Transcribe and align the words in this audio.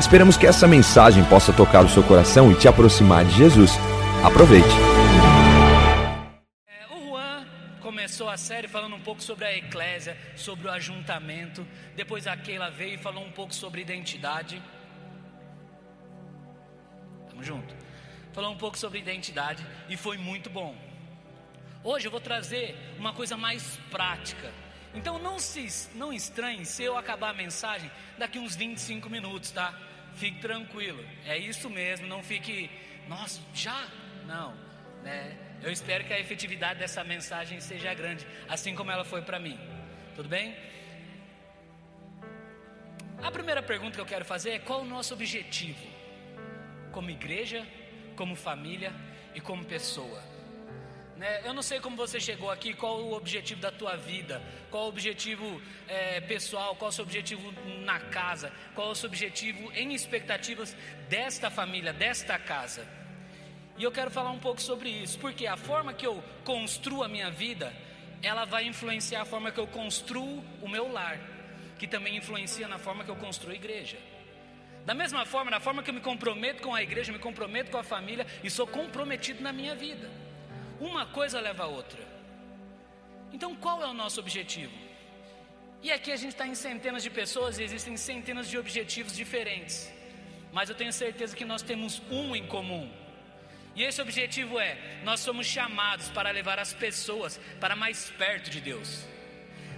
Esperamos 0.00 0.38
que 0.38 0.46
essa 0.46 0.66
mensagem 0.66 1.22
possa 1.26 1.52
tocar 1.52 1.84
o 1.84 1.88
seu 1.88 2.02
coração 2.02 2.50
e 2.50 2.54
te 2.54 2.66
aproximar 2.66 3.22
de 3.22 3.36
Jesus. 3.36 3.72
Aproveite. 4.24 4.66
É, 6.66 6.86
o 6.94 7.10
Juan 7.10 7.46
começou 7.82 8.30
a 8.30 8.38
série 8.38 8.66
falando 8.66 8.96
um 8.96 9.00
pouco 9.00 9.22
sobre 9.22 9.44
a 9.44 9.54
eclésia, 9.54 10.16
sobre 10.34 10.66
o 10.66 10.70
ajuntamento. 10.70 11.68
Depois 11.94 12.26
a 12.26 12.34
Keila 12.34 12.70
veio 12.70 12.94
e 12.94 12.98
falou 12.98 13.22
um 13.22 13.30
pouco 13.30 13.54
sobre 13.54 13.82
identidade. 13.82 14.60
Tamo 17.28 17.44
junto. 17.44 17.74
Falou 18.32 18.52
um 18.52 18.56
pouco 18.56 18.78
sobre 18.78 19.00
identidade 19.00 19.64
e 19.86 19.98
foi 19.98 20.16
muito 20.16 20.48
bom. 20.48 20.74
Hoje 21.84 22.06
eu 22.06 22.10
vou 22.10 22.20
trazer 22.20 22.74
uma 22.98 23.12
coisa 23.12 23.36
mais 23.36 23.78
prática. 23.90 24.50
Então 24.94 25.18
não 25.18 25.38
se 25.38 25.90
não 25.94 26.10
estranhe 26.10 26.64
se 26.64 26.82
eu 26.82 26.96
acabar 26.96 27.30
a 27.30 27.34
mensagem 27.34 27.90
daqui 28.18 28.38
uns 28.38 28.56
25 28.56 29.10
minutos, 29.10 29.50
tá? 29.50 29.72
Fique 30.14 30.40
tranquilo. 30.40 31.04
É 31.26 31.36
isso 31.36 31.68
mesmo, 31.70 32.06
não 32.06 32.22
fique, 32.22 32.70
nossa, 33.08 33.40
já? 33.54 33.88
Não, 34.26 34.54
né? 35.02 35.36
Eu 35.62 35.70
espero 35.70 36.04
que 36.04 36.12
a 36.12 36.18
efetividade 36.18 36.78
dessa 36.78 37.04
mensagem 37.04 37.60
seja 37.60 37.92
grande, 37.92 38.26
assim 38.48 38.74
como 38.74 38.90
ela 38.90 39.04
foi 39.04 39.22
para 39.22 39.38
mim. 39.38 39.58
Tudo 40.14 40.28
bem? 40.28 40.56
A 43.22 43.30
primeira 43.30 43.62
pergunta 43.62 43.94
que 43.94 44.00
eu 44.00 44.06
quero 44.06 44.24
fazer 44.24 44.50
é 44.50 44.58
qual 44.58 44.80
o 44.80 44.84
nosso 44.84 45.12
objetivo 45.12 45.86
como 46.90 47.10
igreja, 47.10 47.66
como 48.16 48.34
família 48.34 48.92
e 49.34 49.40
como 49.40 49.64
pessoa. 49.64 50.22
Né? 51.20 51.42
Eu 51.44 51.52
não 51.52 51.62
sei 51.62 51.78
como 51.80 51.98
você 51.98 52.18
chegou 52.18 52.50
aqui, 52.50 52.72
qual 52.72 52.98
o 52.98 53.12
objetivo 53.12 53.60
da 53.60 53.70
tua 53.70 53.94
vida, 53.94 54.42
qual 54.70 54.86
o 54.86 54.88
objetivo 54.88 55.60
é, 55.86 56.18
pessoal, 56.22 56.74
qual 56.74 56.88
o 56.88 56.92
seu 56.92 57.04
objetivo 57.04 57.52
na 57.84 58.00
casa, 58.00 58.50
qual 58.74 58.88
o 58.88 58.94
seu 58.94 59.06
objetivo 59.06 59.70
em 59.74 59.92
expectativas 59.94 60.74
desta 61.10 61.50
família, 61.50 61.92
desta 61.92 62.38
casa. 62.38 62.88
E 63.76 63.84
eu 63.84 63.92
quero 63.92 64.10
falar 64.10 64.30
um 64.30 64.38
pouco 64.38 64.62
sobre 64.62 64.88
isso, 64.88 65.18
porque 65.18 65.46
a 65.46 65.58
forma 65.58 65.92
que 65.92 66.06
eu 66.06 66.24
construo 66.42 67.02
a 67.02 67.08
minha 67.08 67.30
vida, 67.30 67.70
ela 68.22 68.46
vai 68.46 68.64
influenciar 68.64 69.20
a 69.20 69.26
forma 69.26 69.50
que 69.50 69.60
eu 69.60 69.66
construo 69.66 70.42
o 70.62 70.68
meu 70.68 70.90
lar, 70.90 71.20
que 71.78 71.86
também 71.86 72.16
influencia 72.16 72.66
na 72.66 72.78
forma 72.78 73.04
que 73.04 73.10
eu 73.10 73.16
construo 73.16 73.52
a 73.52 73.54
igreja. 73.54 73.98
Da 74.86 74.94
mesma 74.94 75.26
forma, 75.26 75.50
na 75.50 75.60
forma 75.60 75.82
que 75.82 75.90
eu 75.90 75.94
me 75.94 76.00
comprometo 76.00 76.62
com 76.62 76.74
a 76.74 76.82
igreja, 76.82 77.12
me 77.12 77.18
comprometo 77.18 77.70
com 77.70 77.76
a 77.76 77.82
família 77.82 78.26
e 78.42 78.48
sou 78.48 78.66
comprometido 78.66 79.42
na 79.42 79.52
minha 79.52 79.74
vida. 79.74 80.29
Uma 80.80 81.04
coisa 81.04 81.40
leva 81.40 81.64
a 81.64 81.66
outra. 81.66 82.02
Então, 83.32 83.54
qual 83.54 83.82
é 83.82 83.86
o 83.86 83.94
nosso 83.94 84.18
objetivo? 84.18 84.72
E 85.82 85.92
aqui 85.92 86.10
a 86.10 86.16
gente 86.16 86.32
está 86.32 86.46
em 86.46 86.54
centenas 86.54 87.02
de 87.02 87.10
pessoas 87.10 87.58
e 87.58 87.62
existem 87.62 87.96
centenas 87.96 88.48
de 88.48 88.58
objetivos 88.58 89.14
diferentes. 89.14 89.92
Mas 90.52 90.68
eu 90.68 90.74
tenho 90.74 90.92
certeza 90.92 91.36
que 91.36 91.44
nós 91.44 91.62
temos 91.62 92.02
um 92.10 92.34
em 92.34 92.46
comum. 92.46 92.90
E 93.76 93.82
esse 93.82 94.00
objetivo 94.00 94.58
é: 94.58 95.00
nós 95.04 95.20
somos 95.20 95.46
chamados 95.46 96.08
para 96.08 96.30
levar 96.30 96.58
as 96.58 96.72
pessoas 96.72 97.38
para 97.60 97.76
mais 97.76 98.10
perto 98.10 98.50
de 98.50 98.60
Deus, 98.60 99.06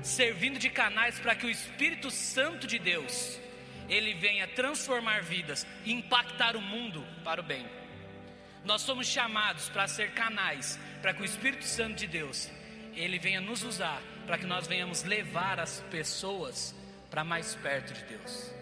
servindo 0.02 0.58
de 0.58 0.70
canais 0.70 1.18
para 1.20 1.34
que 1.34 1.46
o 1.46 1.50
Espírito 1.50 2.10
Santo 2.10 2.66
de 2.66 2.78
Deus 2.78 3.38
ele 3.88 4.14
venha 4.14 4.48
transformar 4.48 5.22
vidas 5.22 5.66
impactar 5.84 6.56
o 6.56 6.60
mundo 6.60 7.06
para 7.24 7.40
o 7.40 7.44
bem. 7.44 7.66
Nós 8.64 8.82
somos 8.82 9.06
chamados 9.06 9.68
para 9.68 9.88
ser 9.88 10.12
canais, 10.12 10.78
para 11.00 11.12
que 11.12 11.22
o 11.22 11.24
Espírito 11.24 11.64
Santo 11.64 11.96
de 11.96 12.06
Deus, 12.06 12.50
ele 12.94 13.18
venha 13.18 13.40
nos 13.40 13.62
usar, 13.62 14.00
para 14.26 14.38
que 14.38 14.46
nós 14.46 14.66
venhamos 14.66 15.02
levar 15.02 15.58
as 15.58 15.80
pessoas 15.90 16.74
para 17.10 17.24
mais 17.24 17.54
perto 17.56 17.92
de 17.92 18.04
Deus. 18.04 18.52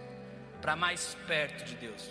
Para 0.63 0.75
mais 0.75 1.17
perto 1.27 1.65
de 1.65 1.75
Deus. 1.75 2.11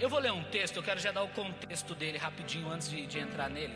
Eu 0.00 0.08
vou 0.08 0.20
ler 0.20 0.32
um 0.32 0.44
texto, 0.44 0.76
eu 0.76 0.82
quero 0.82 1.00
já 1.00 1.10
dar 1.10 1.24
o 1.24 1.28
contexto 1.28 1.94
dele 1.94 2.18
rapidinho 2.18 2.70
antes 2.70 2.88
de, 2.88 3.06
de 3.06 3.18
entrar 3.18 3.50
nele. 3.50 3.74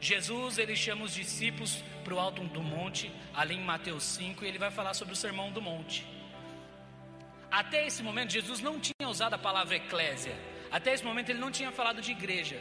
Jesus, 0.00 0.58
ele 0.58 0.74
chama 0.74 1.04
os 1.04 1.14
discípulos 1.14 1.82
para 2.04 2.14
o 2.14 2.18
alto 2.18 2.42
do 2.44 2.62
monte, 2.62 3.12
ali 3.34 3.54
em 3.54 3.62
Mateus 3.62 4.02
5, 4.04 4.44
e 4.44 4.48
ele 4.48 4.58
vai 4.58 4.70
falar 4.70 4.94
sobre 4.94 5.12
o 5.12 5.16
sermão 5.16 5.50
do 5.50 5.60
monte. 5.60 6.06
Até 7.50 7.86
esse 7.86 8.02
momento, 8.02 8.32
Jesus 8.32 8.60
não 8.60 8.78
tinha 8.80 9.08
usado 9.08 9.34
a 9.34 9.38
palavra 9.38 9.76
eclésia. 9.76 10.34
Até 10.76 10.92
esse 10.92 11.04
momento 11.10 11.30
ele 11.30 11.38
não 11.38 11.50
tinha 11.50 11.72
falado 11.72 12.02
de 12.02 12.10
igreja. 12.10 12.60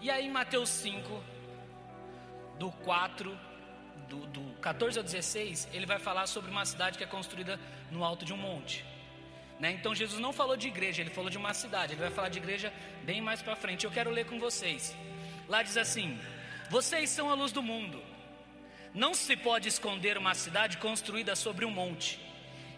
E 0.00 0.10
aí 0.10 0.26
em 0.26 0.30
Mateus 0.30 0.68
5, 0.68 1.22
do 2.58 2.72
4, 2.72 3.38
do, 4.08 4.26
do 4.26 4.42
14 4.60 4.98
ao 4.98 5.04
16, 5.04 5.68
ele 5.72 5.86
vai 5.86 6.00
falar 6.00 6.26
sobre 6.26 6.50
uma 6.50 6.64
cidade 6.64 6.98
que 6.98 7.04
é 7.04 7.06
construída 7.06 7.54
no 7.92 8.02
alto 8.02 8.24
de 8.24 8.32
um 8.32 8.36
monte. 8.36 8.84
Né? 9.60 9.70
Então 9.70 9.94
Jesus 9.94 10.20
não 10.20 10.32
falou 10.32 10.56
de 10.56 10.66
igreja, 10.66 11.02
ele 11.02 11.10
falou 11.10 11.30
de 11.30 11.38
uma 11.38 11.54
cidade. 11.54 11.92
Ele 11.92 12.00
vai 12.00 12.10
falar 12.10 12.30
de 12.30 12.40
igreja 12.40 12.72
bem 13.04 13.20
mais 13.20 13.40
para 13.40 13.54
frente. 13.54 13.84
Eu 13.84 13.92
quero 13.92 14.10
ler 14.10 14.26
com 14.26 14.40
vocês. 14.40 14.92
Lá 15.48 15.62
diz 15.62 15.76
assim: 15.76 16.18
Vocês 16.68 17.10
são 17.10 17.30
a 17.30 17.34
luz 17.34 17.52
do 17.52 17.62
mundo. 17.62 18.02
Não 18.92 19.14
se 19.14 19.36
pode 19.36 19.68
esconder 19.68 20.18
uma 20.18 20.34
cidade 20.34 20.78
construída 20.78 21.36
sobre 21.36 21.64
um 21.64 21.70
monte. 21.70 22.23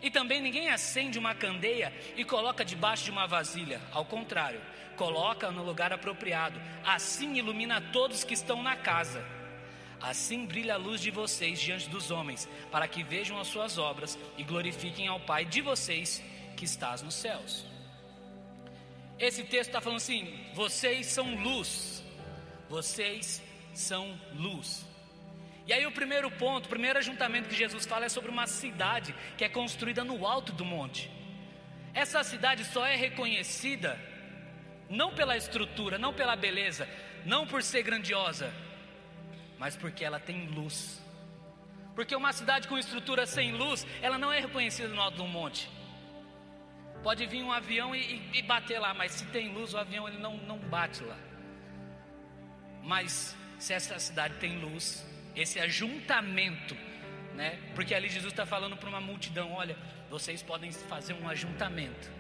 E 0.07 0.11
também 0.11 0.41
ninguém 0.41 0.69
acende 0.69 1.19
uma 1.19 1.35
candeia 1.35 1.93
e 2.17 2.25
coloca 2.25 2.65
debaixo 2.65 3.03
de 3.03 3.11
uma 3.11 3.27
vasilha. 3.27 3.81
Ao 3.91 4.05
contrário, 4.05 4.61
coloca 4.97 5.51
no 5.51 5.65
lugar 5.65 5.93
apropriado. 5.93 6.63
Assim 6.85 7.35
ilumina 7.35 7.81
todos 7.81 8.23
que 8.23 8.33
estão 8.33 8.63
na 8.63 8.77
casa. 8.77 9.27
Assim 10.01 10.47
brilha 10.47 10.75
a 10.75 10.77
luz 10.77 11.01
de 11.01 11.11
vocês 11.11 11.61
diante 11.61 11.89
dos 11.89 12.13
homens, 12.13 12.49
para 12.71 12.87
que 12.87 13.03
vejam 13.03 13.37
as 13.41 13.49
suas 13.49 13.79
obras 13.79 14.17
e 14.39 14.45
glorifiquem 14.45 15.09
ao 15.09 15.19
Pai 15.19 15.45
de 15.45 15.61
vocês 15.61 16.23
que 16.57 16.65
estás 16.65 17.03
nos 17.03 17.15
céus. 17.15 17.67
Esse 19.19 19.43
texto 19.43 19.71
está 19.71 19.81
falando 19.81 19.97
assim: 19.97 20.33
vocês 20.55 21.07
são 21.07 21.35
luz, 21.35 22.05
vocês 22.69 23.43
são 23.75 24.17
luz. 24.35 24.86
E 25.67 25.73
aí 25.73 25.85
o 25.87 25.93
primeiro 25.93 26.31
ponto, 26.31 26.67
o 26.67 26.69
primeiro 26.69 26.99
ajuntamento 26.99 27.49
que 27.49 27.57
Jesus 27.57 27.85
fala 27.85 28.05
é 28.05 28.09
sobre 28.09 28.31
uma 28.31 28.47
cidade 28.47 29.15
que 29.37 29.45
é 29.45 29.49
construída 29.49 30.05
no 30.05 30.25
alto 30.27 30.53
do 30.53 30.65
monte. 30.65 31.11
Essa 31.93 32.23
cidade 32.23 32.65
só 32.65 32.87
é 32.87 32.95
reconhecida 32.95 33.99
não 34.89 35.13
pela 35.13 35.37
estrutura, 35.37 35.99
não 35.99 36.15
pela 36.15 36.37
beleza, 36.37 36.89
não 37.25 37.47
por 37.47 37.63
ser 37.63 37.83
grandiosa, 37.83 38.53
mas 39.59 39.77
porque 39.77 40.05
ela 40.05 40.21
tem 40.21 40.47
luz. 40.47 41.03
Porque 41.97 42.15
uma 42.15 42.33
cidade 42.33 42.69
com 42.69 42.79
estrutura 42.79 43.27
sem 43.27 43.53
luz, 43.53 43.87
ela 44.03 44.19
não 44.19 44.33
é 44.33 44.39
reconhecida 44.39 44.89
no 44.89 45.01
alto 45.01 45.17
do 45.17 45.27
monte. 45.27 45.69
Pode 47.03 47.27
vir 47.27 47.43
um 47.43 47.53
avião 47.53 47.95
e, 47.95 48.31
e, 48.35 48.43
bater 48.43 48.79
lá, 48.79 48.93
mas 48.93 49.13
se 49.13 49.25
tem 49.27 49.53
luz, 49.53 49.73
o 49.75 49.79
avião 49.79 50.07
ele 50.07 50.19
não, 50.19 50.37
não 50.37 50.59
bate 50.59 51.03
lá. 51.03 51.17
Mas 52.83 53.37
se 53.59 53.73
essa 53.73 53.99
cidade 53.99 54.35
tem 54.35 54.59
luz, 54.59 55.05
esse 55.37 55.61
ajuntamento, 55.61 56.75
né? 57.35 57.59
Porque 57.75 57.95
ali 57.95 58.09
Jesus 58.09 58.33
está 58.33 58.47
falando 58.47 58.77
para 58.77 58.89
uma 58.89 59.01
multidão: 59.01 59.53
olha, 59.53 59.77
vocês 60.11 60.43
podem 60.43 60.73
fazer 60.73 61.13
um 61.15 61.29
ajuntamento 61.29 62.11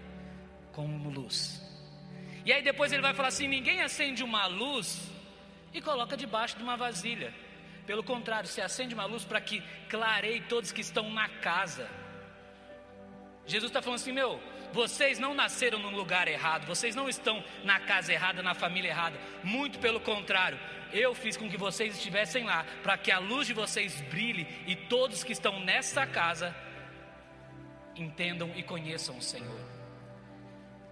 com 0.72 0.86
luz. 1.08 1.62
E 2.44 2.52
aí 2.52 2.62
depois 2.62 2.92
ele 2.92 3.02
vai 3.02 3.14
falar 3.14 3.28
assim: 3.28 3.48
ninguém 3.48 3.80
acende 3.80 4.22
uma 4.22 4.46
luz 4.46 5.10
e 5.72 5.80
coloca 5.80 6.16
debaixo 6.16 6.56
de 6.56 6.62
uma 6.62 6.76
vasilha. 6.76 7.32
Pelo 7.86 8.02
contrário, 8.02 8.48
se 8.48 8.60
acende 8.60 8.94
uma 8.94 9.04
luz 9.04 9.24
para 9.24 9.40
que 9.40 9.62
clareie 9.88 10.40
todos 10.42 10.72
que 10.72 10.80
estão 10.80 11.10
na 11.10 11.28
casa. 11.28 11.88
Jesus 13.46 13.70
está 13.70 13.80
falando 13.80 14.00
assim, 14.00 14.12
meu, 14.12 14.40
vocês 14.76 15.18
não 15.18 15.34
nasceram 15.34 15.78
num 15.78 15.96
lugar 15.96 16.28
errado, 16.28 16.66
vocês 16.66 16.94
não 16.94 17.08
estão 17.08 17.42
na 17.64 17.80
casa 17.80 18.12
errada, 18.12 18.42
na 18.42 18.54
família 18.54 18.90
errada. 18.90 19.18
Muito 19.42 19.78
pelo 19.78 19.98
contrário, 19.98 20.60
eu 20.92 21.14
fiz 21.14 21.34
com 21.36 21.48
que 21.48 21.56
vocês 21.56 21.96
estivessem 21.96 22.44
lá, 22.44 22.64
para 22.82 22.98
que 22.98 23.10
a 23.10 23.18
luz 23.18 23.46
de 23.46 23.54
vocês 23.54 24.00
brilhe 24.02 24.46
e 24.66 24.76
todos 24.76 25.24
que 25.24 25.32
estão 25.32 25.58
nessa 25.60 26.06
casa 26.06 26.54
entendam 27.96 28.52
e 28.54 28.62
conheçam 28.62 29.16
o 29.16 29.22
Senhor. 29.22 29.60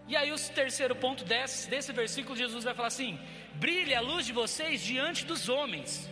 E 0.08 0.16
aí, 0.16 0.32
o 0.32 0.38
terceiro 0.38 0.96
ponto 0.96 1.24
desse, 1.24 1.68
desse 1.68 1.92
versículo, 1.92 2.36
Jesus 2.36 2.64
vai 2.64 2.74
falar 2.74 2.88
assim: 2.88 3.18
brilhe 3.54 3.94
a 3.94 4.00
luz 4.00 4.24
de 4.24 4.32
vocês 4.32 4.82
diante 4.82 5.24
dos 5.26 5.48
homens. 5.48 6.10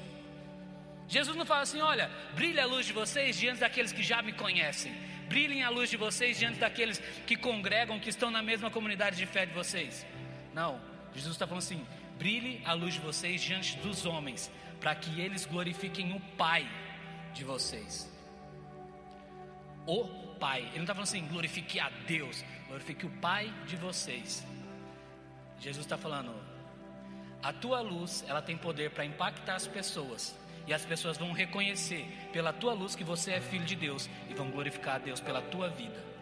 Jesus 1.08 1.36
não 1.36 1.46
fala 1.46 1.62
assim: 1.62 1.80
olha, 1.80 2.10
brilhe 2.34 2.60
a 2.60 2.66
luz 2.66 2.86
de 2.86 2.92
vocês 2.92 3.38
diante 3.38 3.60
daqueles 3.60 3.92
que 3.92 4.02
já 4.02 4.22
me 4.22 4.32
conhecem, 4.32 4.94
brilhem 5.32 5.62
a 5.62 5.70
luz 5.70 5.88
de 5.88 5.96
vocês 5.96 6.38
diante 6.38 6.58
daqueles 6.58 6.98
que 7.26 7.36
congregam, 7.36 7.98
que 7.98 8.10
estão 8.10 8.30
na 8.30 8.42
mesma 8.42 8.70
comunidade 8.70 9.16
de 9.16 9.24
fé 9.24 9.46
de 9.46 9.54
vocês. 9.54 10.06
Não, 10.52 10.78
Jesus 11.14 11.34
está 11.34 11.46
falando 11.46 11.62
assim: 11.62 11.86
brilhe 12.18 12.60
a 12.66 12.74
luz 12.74 12.92
de 12.94 13.00
vocês 13.00 13.40
diante 13.40 13.78
dos 13.78 14.04
homens, 14.04 14.50
para 14.78 14.94
que 14.94 15.18
eles 15.18 15.46
glorifiquem 15.46 16.12
o 16.12 16.20
Pai 16.36 16.68
de 17.32 17.44
vocês. 17.44 18.12
O 19.86 20.04
Pai, 20.38 20.60
ele 20.60 20.76
não 20.76 20.82
está 20.82 20.94
falando 20.94 21.08
assim, 21.08 21.26
glorifique 21.26 21.80
a 21.80 21.88
Deus, 22.06 22.44
glorifique 22.68 23.06
o 23.06 23.10
Pai 23.10 23.50
de 23.66 23.76
vocês. 23.76 24.46
Jesus 25.58 25.86
está 25.86 25.96
falando, 25.96 26.34
a 27.42 27.52
tua 27.54 27.80
luz, 27.80 28.22
ela 28.28 28.42
tem 28.42 28.56
poder 28.56 28.90
para 28.90 29.04
impactar 29.06 29.54
as 29.54 29.66
pessoas. 29.66 30.36
E 30.66 30.72
as 30.72 30.84
pessoas 30.84 31.18
vão 31.18 31.32
reconhecer 31.32 32.06
pela 32.32 32.52
tua 32.52 32.72
luz 32.72 32.94
que 32.94 33.04
você 33.04 33.32
é 33.32 33.40
filho 33.40 33.64
de 33.64 33.74
Deus 33.74 34.08
e 34.28 34.34
vão 34.34 34.50
glorificar 34.50 34.96
a 34.96 34.98
Deus 34.98 35.20
pela 35.20 35.42
tua 35.42 35.68
vida. 35.68 36.12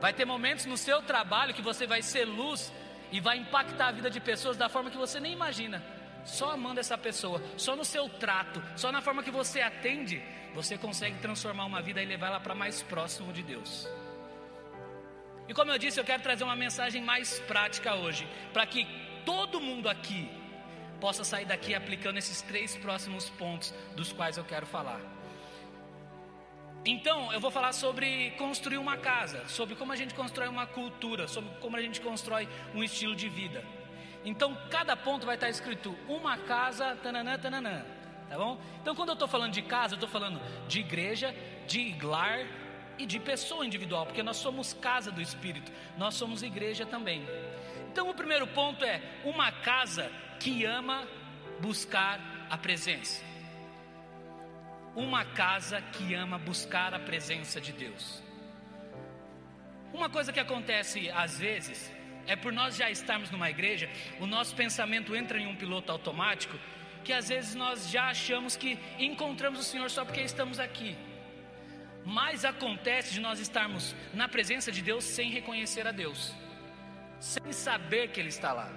Vai 0.00 0.12
ter 0.12 0.24
momentos 0.24 0.64
no 0.66 0.76
seu 0.76 1.02
trabalho 1.02 1.54
que 1.54 1.62
você 1.62 1.86
vai 1.86 2.02
ser 2.02 2.24
luz 2.24 2.72
e 3.12 3.20
vai 3.20 3.36
impactar 3.36 3.88
a 3.88 3.92
vida 3.92 4.10
de 4.10 4.20
pessoas 4.20 4.56
da 4.56 4.68
forma 4.68 4.90
que 4.90 4.96
você 4.96 5.20
nem 5.20 5.32
imagina. 5.32 5.82
Só 6.24 6.52
amando 6.52 6.80
essa 6.80 6.96
pessoa, 6.96 7.42
só 7.56 7.76
no 7.76 7.84
seu 7.84 8.08
trato, 8.08 8.62
só 8.76 8.90
na 8.90 9.02
forma 9.02 9.22
que 9.22 9.30
você 9.30 9.60
atende, 9.60 10.22
você 10.54 10.78
consegue 10.78 11.18
transformar 11.18 11.66
uma 11.66 11.82
vida 11.82 12.02
e 12.02 12.06
levar 12.06 12.28
ela 12.28 12.40
para 12.40 12.54
mais 12.54 12.82
próximo 12.82 13.32
de 13.32 13.42
Deus. 13.42 13.86
E 15.46 15.52
como 15.52 15.70
eu 15.70 15.78
disse, 15.78 16.00
eu 16.00 16.04
quero 16.04 16.22
trazer 16.22 16.44
uma 16.44 16.56
mensagem 16.56 17.02
mais 17.02 17.38
prática 17.40 17.94
hoje, 17.94 18.26
para 18.52 18.66
que 18.66 18.86
todo 19.26 19.60
mundo 19.60 19.88
aqui 19.88 20.30
possa 21.04 21.22
sair 21.22 21.44
daqui 21.44 21.74
aplicando 21.74 22.16
esses 22.16 22.40
três 22.40 22.78
próximos 22.78 23.28
pontos 23.28 23.74
dos 23.94 24.10
quais 24.10 24.38
eu 24.38 24.44
quero 24.52 24.64
falar. 24.64 24.98
Então, 26.82 27.30
eu 27.30 27.38
vou 27.38 27.50
falar 27.50 27.74
sobre 27.74 28.30
construir 28.38 28.78
uma 28.78 28.96
casa, 28.96 29.46
sobre 29.46 29.74
como 29.74 29.92
a 29.92 29.96
gente 29.96 30.14
constrói 30.14 30.48
uma 30.48 30.66
cultura, 30.66 31.28
sobre 31.28 31.50
como 31.60 31.76
a 31.76 31.82
gente 31.82 32.00
constrói 32.00 32.48
um 32.74 32.82
estilo 32.82 33.14
de 33.14 33.28
vida. 33.28 33.62
Então, 34.24 34.56
cada 34.70 34.96
ponto 34.96 35.26
vai 35.26 35.34
estar 35.34 35.50
escrito 35.50 35.94
uma 36.08 36.38
casa, 36.38 36.96
tananã, 37.02 37.38
tananã, 37.38 37.84
tá 38.30 38.38
bom? 38.38 38.58
Então, 38.80 38.94
quando 38.94 39.10
eu 39.10 39.12
estou 39.12 39.28
falando 39.28 39.52
de 39.52 39.60
casa, 39.60 39.92
eu 39.92 39.96
estou 39.96 40.08
falando 40.08 40.40
de 40.66 40.80
igreja, 40.80 41.34
de 41.66 41.94
lar 42.02 42.46
e 42.96 43.04
de 43.04 43.20
pessoa 43.20 43.66
individual, 43.66 44.06
porque 44.06 44.22
nós 44.22 44.38
somos 44.38 44.72
casa 44.72 45.12
do 45.12 45.20
Espírito, 45.20 45.70
nós 45.98 46.14
somos 46.14 46.42
igreja 46.42 46.86
também. 46.86 47.28
Então, 47.92 48.08
o 48.08 48.14
primeiro 48.14 48.46
ponto 48.46 48.82
é 48.86 49.02
uma 49.22 49.52
casa 49.52 50.10
que 50.38 50.64
ama 50.64 51.06
buscar 51.60 52.20
a 52.50 52.56
presença. 52.56 53.22
Uma 54.94 55.24
casa 55.24 55.80
que 55.80 56.14
ama 56.14 56.38
buscar 56.38 56.94
a 56.94 56.98
presença 56.98 57.60
de 57.60 57.72
Deus. 57.72 58.22
Uma 59.92 60.08
coisa 60.08 60.32
que 60.32 60.40
acontece 60.40 61.10
às 61.10 61.38
vezes 61.38 61.92
é 62.26 62.36
por 62.36 62.52
nós 62.52 62.76
já 62.76 62.90
estarmos 62.90 63.30
numa 63.30 63.50
igreja, 63.50 63.88
o 64.20 64.26
nosso 64.26 64.54
pensamento 64.54 65.14
entra 65.14 65.38
em 65.38 65.46
um 65.46 65.56
piloto 65.56 65.92
automático, 65.92 66.58
que 67.04 67.12
às 67.12 67.28
vezes 67.28 67.54
nós 67.54 67.90
já 67.90 68.08
achamos 68.08 68.56
que 68.56 68.78
encontramos 68.98 69.60
o 69.60 69.62
Senhor 69.62 69.90
só 69.90 70.04
porque 70.04 70.22
estamos 70.22 70.58
aqui. 70.58 70.96
Mas 72.04 72.44
acontece 72.44 73.12
de 73.12 73.20
nós 73.20 73.38
estarmos 73.40 73.94
na 74.12 74.28
presença 74.28 74.70
de 74.72 74.82
Deus 74.82 75.04
sem 75.04 75.30
reconhecer 75.30 75.86
a 75.86 75.92
Deus 75.92 76.34
sem 77.24 77.52
saber 77.52 78.08
que 78.08 78.20
Ele 78.20 78.28
está 78.28 78.52
lá. 78.52 78.70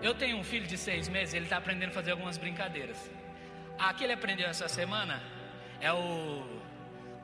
Eu 0.00 0.14
tenho 0.14 0.36
um 0.36 0.44
filho 0.44 0.66
de 0.66 0.76
seis 0.76 1.08
meses, 1.08 1.34
ele 1.34 1.46
está 1.46 1.56
aprendendo 1.56 1.90
a 1.90 1.92
fazer 1.92 2.10
algumas 2.10 2.36
brincadeiras. 2.36 3.10
A 3.78 3.92
que 3.94 4.04
ele 4.04 4.12
aprendeu 4.12 4.48
essa 4.48 4.68
semana 4.68 5.22
é 5.80 5.92
o. 5.92 6.44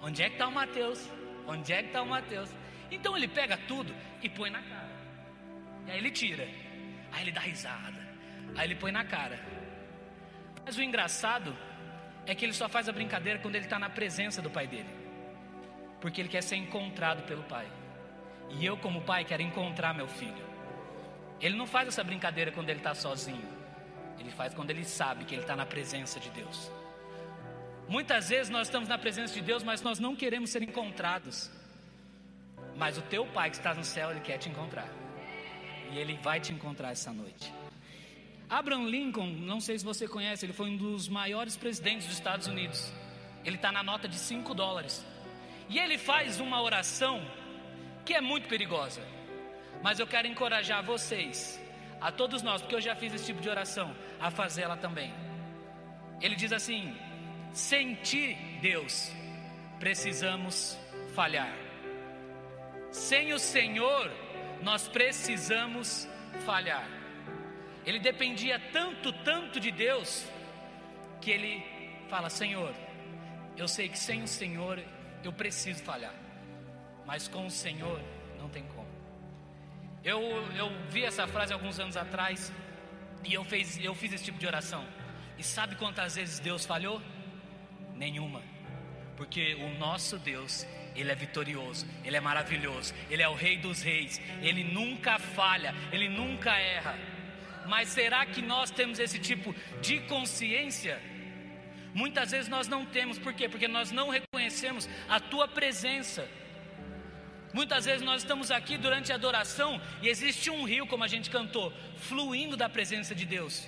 Onde 0.00 0.22
é 0.22 0.28
que 0.28 0.34
está 0.34 0.48
o 0.48 0.52
Mateus? 0.52 1.08
Onde 1.46 1.72
é 1.72 1.82
que 1.82 1.88
está 1.88 2.02
o 2.02 2.06
Mateus? 2.06 2.50
Então 2.90 3.16
ele 3.16 3.28
pega 3.28 3.56
tudo 3.56 3.94
e 4.22 4.28
põe 4.28 4.50
na 4.50 4.60
cara. 4.60 4.90
E 5.86 5.90
aí 5.90 5.98
ele 5.98 6.10
tira. 6.10 6.48
Aí 7.10 7.22
ele 7.22 7.32
dá 7.32 7.40
risada. 7.40 8.00
Aí 8.56 8.66
ele 8.66 8.75
põe 8.75 8.92
na 8.92 9.04
cara. 9.04 9.38
Mas 10.64 10.76
o 10.76 10.82
engraçado 10.82 11.56
é 12.26 12.34
que 12.34 12.44
ele 12.44 12.52
só 12.52 12.68
faz 12.68 12.88
a 12.88 12.92
brincadeira 12.92 13.38
quando 13.38 13.54
ele 13.54 13.64
está 13.64 13.78
na 13.78 13.90
presença 13.90 14.40
do 14.40 14.50
pai 14.50 14.66
dele. 14.66 14.88
Porque 16.00 16.20
ele 16.20 16.28
quer 16.28 16.42
ser 16.42 16.56
encontrado 16.56 17.22
pelo 17.25 17.42
pai. 17.44 17.66
E 18.50 18.64
eu, 18.64 18.76
como 18.76 19.02
pai, 19.02 19.25
quero 19.25 19.42
encontrar 19.42 19.94
meu 19.94 20.08
filho. 20.08 20.51
Ele 21.42 21.56
não 21.56 21.66
faz 21.66 21.88
essa 21.88 22.04
brincadeira 22.04 22.52
quando 22.52 22.70
ele 22.70 22.78
está 22.78 22.94
sozinho. 22.94 23.46
Ele 24.18 24.30
faz 24.30 24.54
quando 24.54 24.70
ele 24.70 24.84
sabe 24.84 25.24
que 25.24 25.34
ele 25.34 25.42
está 25.42 25.56
na 25.56 25.66
presença 25.66 26.20
de 26.20 26.30
Deus. 26.30 26.70
Muitas 27.88 28.28
vezes 28.28 28.48
nós 28.48 28.68
estamos 28.68 28.88
na 28.88 28.96
presença 28.96 29.34
de 29.34 29.42
Deus, 29.42 29.64
mas 29.64 29.82
nós 29.82 29.98
não 29.98 30.14
queremos 30.14 30.50
ser 30.50 30.62
encontrados. 30.62 31.50
Mas 32.76 32.96
o 32.96 33.02
teu 33.02 33.26
pai 33.26 33.50
que 33.50 33.56
está 33.56 33.74
no 33.74 33.84
céu, 33.84 34.12
ele 34.12 34.20
quer 34.20 34.38
te 34.38 34.48
encontrar. 34.48 34.88
E 35.90 35.98
ele 35.98 36.16
vai 36.22 36.40
te 36.40 36.52
encontrar 36.52 36.92
essa 36.92 37.12
noite. 37.12 37.52
Abraham 38.48 38.86
Lincoln, 38.86 39.26
não 39.26 39.60
sei 39.60 39.78
se 39.78 39.84
você 39.84 40.06
conhece, 40.06 40.46
ele 40.46 40.52
foi 40.52 40.70
um 40.70 40.76
dos 40.76 41.08
maiores 41.08 41.56
presidentes 41.56 42.06
dos 42.06 42.16
Estados 42.16 42.46
Unidos. 42.46 42.92
Ele 43.44 43.56
está 43.56 43.72
na 43.72 43.82
nota 43.82 44.06
de 44.06 44.16
5 44.16 44.54
dólares. 44.54 45.04
E 45.68 45.78
ele 45.78 45.98
faz 45.98 46.38
uma 46.38 46.62
oração 46.62 47.20
que 48.04 48.14
é 48.14 48.20
muito 48.20 48.48
perigosa. 48.48 49.02
Mas 49.82 49.99
eu 49.99 50.06
quero 50.06 50.29
encorajar 50.29 50.82
vocês, 50.82 51.61
a 52.00 52.11
todos 52.11 52.43
nós, 52.43 52.62
porque 52.62 52.75
eu 52.75 52.81
já 52.81 52.94
fiz 52.94 53.12
esse 53.14 53.26
tipo 53.26 53.40
de 53.40 53.49
oração, 53.49 53.94
a 54.20 54.31
fazê-la 54.31 54.76
também. 54.76 55.12
Ele 56.20 56.34
diz 56.34 56.52
assim: 56.52 56.96
sem 57.52 57.94
ti, 57.96 58.34
Deus, 58.61 59.11
precisamos 59.79 60.79
falhar. 61.14 61.52
Sem 62.90 63.32
o 63.32 63.38
Senhor, 63.38 64.11
nós 64.62 64.88
precisamos 64.88 66.08
falhar. 66.44 66.88
Ele 67.85 67.99
dependia 67.99 68.61
tanto, 68.73 69.12
tanto 69.12 69.58
de 69.58 69.70
Deus, 69.70 70.26
que 71.20 71.31
ele 71.31 71.64
fala: 72.08 72.31
Senhor, 72.31 72.73
eu 73.56 73.67
sei 73.67 73.88
que 73.88 73.99
sem 73.99 74.23
o 74.23 74.28
Senhor 74.28 74.82
eu 75.25 75.32
preciso 75.32 75.82
falhar 75.82 76.23
mas 77.06 77.28
com 77.28 77.46
o 77.46 77.50
Senhor 77.50 78.00
não 78.38 78.49
tem 78.49 78.64
como. 78.69 78.81
Eu, 80.04 80.20
eu 80.56 80.70
vi 80.90 81.04
essa 81.04 81.28
frase 81.28 81.52
alguns 81.52 81.78
anos 81.78 81.96
atrás 81.96 82.52
e 83.25 83.32
eu, 83.32 83.44
fez, 83.44 83.78
eu 83.82 83.94
fiz 83.94 84.12
esse 84.12 84.25
tipo 84.25 84.38
de 84.38 84.46
oração. 84.46 84.84
E 85.38 85.44
sabe 85.44 85.76
quantas 85.76 86.16
vezes 86.16 86.40
Deus 86.40 86.66
falhou? 86.66 87.00
Nenhuma. 87.94 88.43
Porque 89.16 89.54
o 89.54 89.78
nosso 89.78 90.19
Deus, 90.19 90.66
Ele 90.96 91.12
é 91.12 91.14
vitorioso, 91.14 91.87
Ele 92.04 92.16
é 92.16 92.21
maravilhoso, 92.21 92.92
Ele 93.09 93.23
é 93.23 93.28
o 93.28 93.35
Rei 93.35 93.56
dos 93.56 93.80
Reis, 93.80 94.21
Ele 94.40 94.64
nunca 94.64 95.21
falha, 95.21 95.73
Ele 95.92 96.09
nunca 96.09 96.56
erra. 96.59 96.99
Mas 97.68 97.88
será 97.88 98.26
que 98.26 98.42
nós 98.42 98.73
temos 98.73 98.99
esse 98.99 99.21
tipo 99.21 99.54
de 99.80 100.00
consciência? 100.00 101.00
Muitas 101.94 102.32
vezes 102.32 102.49
nós 102.49 102.66
não 102.66 102.85
temos, 102.85 103.18
por 103.18 103.32
quê? 103.35 103.49
Porque 103.49 103.68
nós 103.68 103.92
não 103.92 104.09
reconhecemos 104.09 104.88
a 105.09 105.21
Tua 105.21 105.47
presença. 105.47 106.28
Muitas 107.52 107.85
vezes 107.85 108.02
nós 108.02 108.23
estamos 108.23 108.50
aqui 108.50 108.78
durante 108.78 109.12
a 109.12 109.14
adoração 109.14 109.80
e 110.00 110.09
existe 110.09 110.50
um 110.50 110.64
rio, 110.64 110.87
como 110.87 111.04
a 111.04 111.09
gente 111.09 111.28
cantou, 111.28 111.73
fluindo 111.97 112.56
da 112.56 112.68
presença 112.68 113.14
de 113.14 113.26
Deus. 113.26 113.66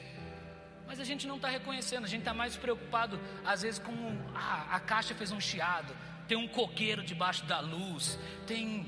Mas 0.87 1.01
a 1.01 1.05
gente 1.05 1.27
não 1.27 1.37
está 1.37 1.49
reconhecendo, 1.49 2.05
a 2.05 2.09
gente 2.09 2.21
está 2.21 2.35
mais 2.35 2.57
preocupado, 2.57 3.21
às 3.45 3.63
vezes, 3.63 3.79
com 3.79 3.95
ah, 4.35 4.69
a 4.71 4.81
caixa 4.81 5.15
fez 5.15 5.33
um 5.33 5.41
chiado, 5.41 5.95
tem 6.27 6.37
um 6.37 6.49
coqueiro 6.49 7.03
debaixo 7.03 7.45
da 7.45 7.61
luz, 7.61 8.19
tem. 8.47 8.87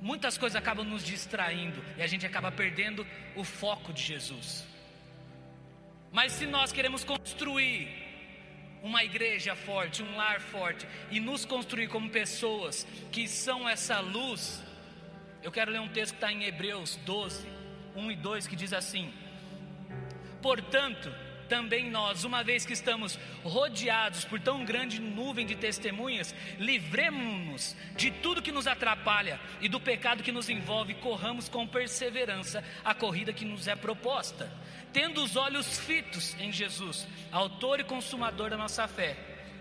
Muitas 0.00 0.36
coisas 0.36 0.54
acabam 0.56 0.84
nos 0.84 1.02
distraindo 1.02 1.82
e 1.96 2.02
a 2.02 2.06
gente 2.06 2.26
acaba 2.26 2.52
perdendo 2.52 3.06
o 3.34 3.42
foco 3.42 3.92
de 3.94 4.02
Jesus. 4.02 4.66
Mas 6.12 6.32
se 6.32 6.46
nós 6.46 6.70
queremos 6.70 7.02
construir 7.02 8.05
uma 8.86 9.02
igreja 9.02 9.56
forte, 9.56 10.02
um 10.02 10.16
lar 10.16 10.40
forte 10.40 10.86
e 11.10 11.18
nos 11.18 11.44
construir 11.44 11.88
como 11.88 12.08
pessoas 12.08 12.86
que 13.10 13.26
são 13.26 13.68
essa 13.68 13.98
luz. 13.98 14.62
Eu 15.42 15.50
quero 15.50 15.72
ler 15.72 15.80
um 15.80 15.88
texto 15.88 16.12
que 16.12 16.18
está 16.18 16.32
em 16.32 16.44
Hebreus 16.44 16.96
12, 17.04 17.46
1 17.96 18.10
e 18.12 18.16
2 18.16 18.46
que 18.46 18.54
diz 18.54 18.72
assim: 18.72 19.12
Portanto, 20.40 21.12
também 21.48 21.90
nós, 21.90 22.22
uma 22.22 22.44
vez 22.44 22.64
que 22.64 22.72
estamos 22.72 23.18
rodeados 23.42 24.24
por 24.24 24.40
tão 24.40 24.64
grande 24.64 25.00
nuvem 25.00 25.44
de 25.44 25.56
testemunhas, 25.56 26.34
livremos-nos 26.58 27.76
de 27.96 28.12
tudo 28.12 28.42
que 28.42 28.52
nos 28.52 28.68
atrapalha 28.68 29.40
e 29.60 29.68
do 29.68 29.80
pecado 29.80 30.22
que 30.22 30.32
nos 30.32 30.48
envolve, 30.48 30.94
corramos 30.94 31.48
com 31.48 31.66
perseverança 31.66 32.62
a 32.84 32.94
corrida 32.94 33.32
que 33.32 33.44
nos 33.44 33.66
é 33.66 33.74
proposta 33.74 34.50
tendo 34.96 35.22
os 35.22 35.36
olhos 35.36 35.78
fitos 35.78 36.34
em 36.40 36.50
Jesus, 36.50 37.06
autor 37.30 37.80
e 37.80 37.84
consumador 37.84 38.48
da 38.48 38.56
nossa 38.56 38.88
fé. 38.88 39.14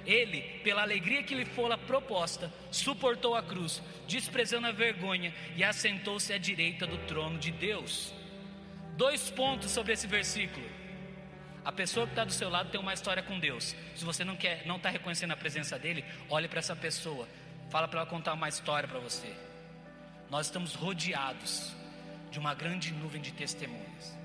Ele, 0.06 0.40
pela 0.64 0.82
alegria 0.82 1.24
que 1.24 1.36
lhe 1.36 1.44
fora 1.44 1.78
proposta, 1.78 2.50
suportou 2.72 3.36
a 3.36 3.44
cruz, 3.44 3.84
desprezando 4.08 4.68
a 4.68 4.72
vergonha 4.72 5.36
e 5.58 5.62
assentou-se 5.62 6.32
à 6.32 6.38
direita 6.38 6.88
do 6.88 6.98
trono 7.00 7.38
de 7.38 7.52
Deus. 7.52 8.14
Dois 8.96 9.30
pontos 9.30 9.72
sobre 9.72 9.92
esse 9.92 10.08
versículo. 10.08 10.66
A 11.66 11.72
pessoa 11.74 12.06
que 12.06 12.14
está 12.14 12.24
do 12.24 12.32
seu 12.32 12.50
lado 12.50 12.70
tem 12.70 12.80
uma 12.80 12.94
história 12.94 13.22
com 13.22 13.38
Deus. 13.38 13.76
Se 13.94 14.06
você 14.06 14.24
não 14.24 14.38
quer, 14.38 14.66
não 14.66 14.78
está 14.78 14.90
reconhecendo 14.90 15.32
a 15.32 15.36
presença 15.36 15.78
dele, 15.78 16.06
olhe 16.30 16.48
para 16.48 16.60
essa 16.60 16.78
pessoa. 16.78 17.28
Fala 17.70 17.90
para 17.90 18.00
ela 18.00 18.10
contar 18.10 18.32
uma 18.36 18.48
história 18.48 18.88
para 18.88 19.00
você. 19.00 19.36
Nós 20.30 20.46
estamos 20.46 20.76
rodeados 20.76 21.76
de 22.32 22.40
uma 22.40 22.54
grande 22.54 22.94
nuvem 22.94 23.22
de 23.22 23.34
testemunhas. 23.34 24.25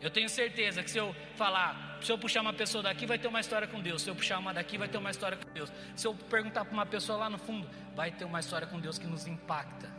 Eu 0.00 0.10
tenho 0.10 0.28
certeza 0.28 0.82
que 0.82 0.90
se 0.90 0.98
eu 0.98 1.14
falar, 1.36 1.98
se 2.02 2.12
eu 2.12 2.18
puxar 2.18 2.42
uma 2.42 2.52
pessoa 2.52 2.82
daqui, 2.82 3.06
vai 3.06 3.18
ter 3.18 3.28
uma 3.28 3.40
história 3.40 3.66
com 3.66 3.80
Deus. 3.80 4.02
Se 4.02 4.10
eu 4.10 4.14
puxar 4.14 4.38
uma 4.38 4.52
daqui, 4.52 4.76
vai 4.76 4.88
ter 4.88 4.98
uma 4.98 5.10
história 5.10 5.38
com 5.38 5.50
Deus. 5.52 5.72
Se 5.94 6.06
eu 6.06 6.14
perguntar 6.14 6.64
para 6.64 6.74
uma 6.74 6.86
pessoa 6.86 7.18
lá 7.18 7.30
no 7.30 7.38
fundo, 7.38 7.68
vai 7.94 8.10
ter 8.10 8.24
uma 8.24 8.40
história 8.40 8.66
com 8.66 8.78
Deus 8.78 8.98
que 8.98 9.06
nos 9.06 9.26
impacta. 9.26 9.90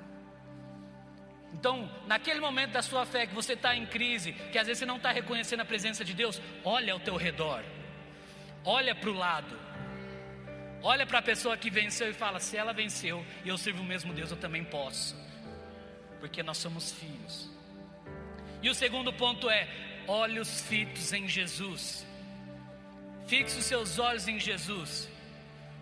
Então, 1.53 1.89
naquele 2.05 2.39
momento 2.39 2.71
da 2.71 2.81
sua 2.81 3.05
fé 3.05 3.25
que 3.25 3.33
você 3.33 3.53
está 3.53 3.75
em 3.75 3.85
crise, 3.85 4.33
que 4.33 4.59
às 4.59 4.67
vezes 4.67 4.79
você 4.79 4.85
não 4.85 4.97
está 4.97 5.11
reconhecendo 5.11 5.61
a 5.61 5.65
presença 5.65 6.05
de 6.05 6.13
Deus, 6.13 6.39
olha 6.63 6.93
ao 6.93 6.99
teu 6.99 7.15
redor, 7.15 7.63
olha 8.63 8.93
para 8.93 9.09
o 9.09 9.13
lado, 9.13 9.59
olha 10.83 11.05
para 11.05 11.19
a 11.19 11.21
pessoa 11.21 11.57
que 11.57 11.69
venceu 11.69 12.09
e 12.09 12.13
fala: 12.13 12.39
se 12.39 12.55
ela 12.55 12.73
venceu 12.73 13.25
e 13.43 13.49
eu 13.49 13.57
sirvo 13.57 13.81
o 13.81 13.85
mesmo 13.85 14.13
Deus, 14.13 14.29
eu 14.29 14.37
também 14.37 14.63
posso, 14.63 15.15
porque 16.19 16.43
nós 16.43 16.57
somos 16.57 16.91
filhos. 16.91 17.49
E 18.61 18.69
o 18.69 18.75
segundo 18.75 19.11
ponto 19.13 19.49
é: 19.49 19.67
olhos 20.07 20.61
fitos 20.61 21.13
em 21.13 21.27
Jesus, 21.27 22.05
fixe 23.27 23.59
os 23.59 23.65
seus 23.65 23.99
olhos 23.99 24.27
em 24.27 24.39
Jesus. 24.39 25.09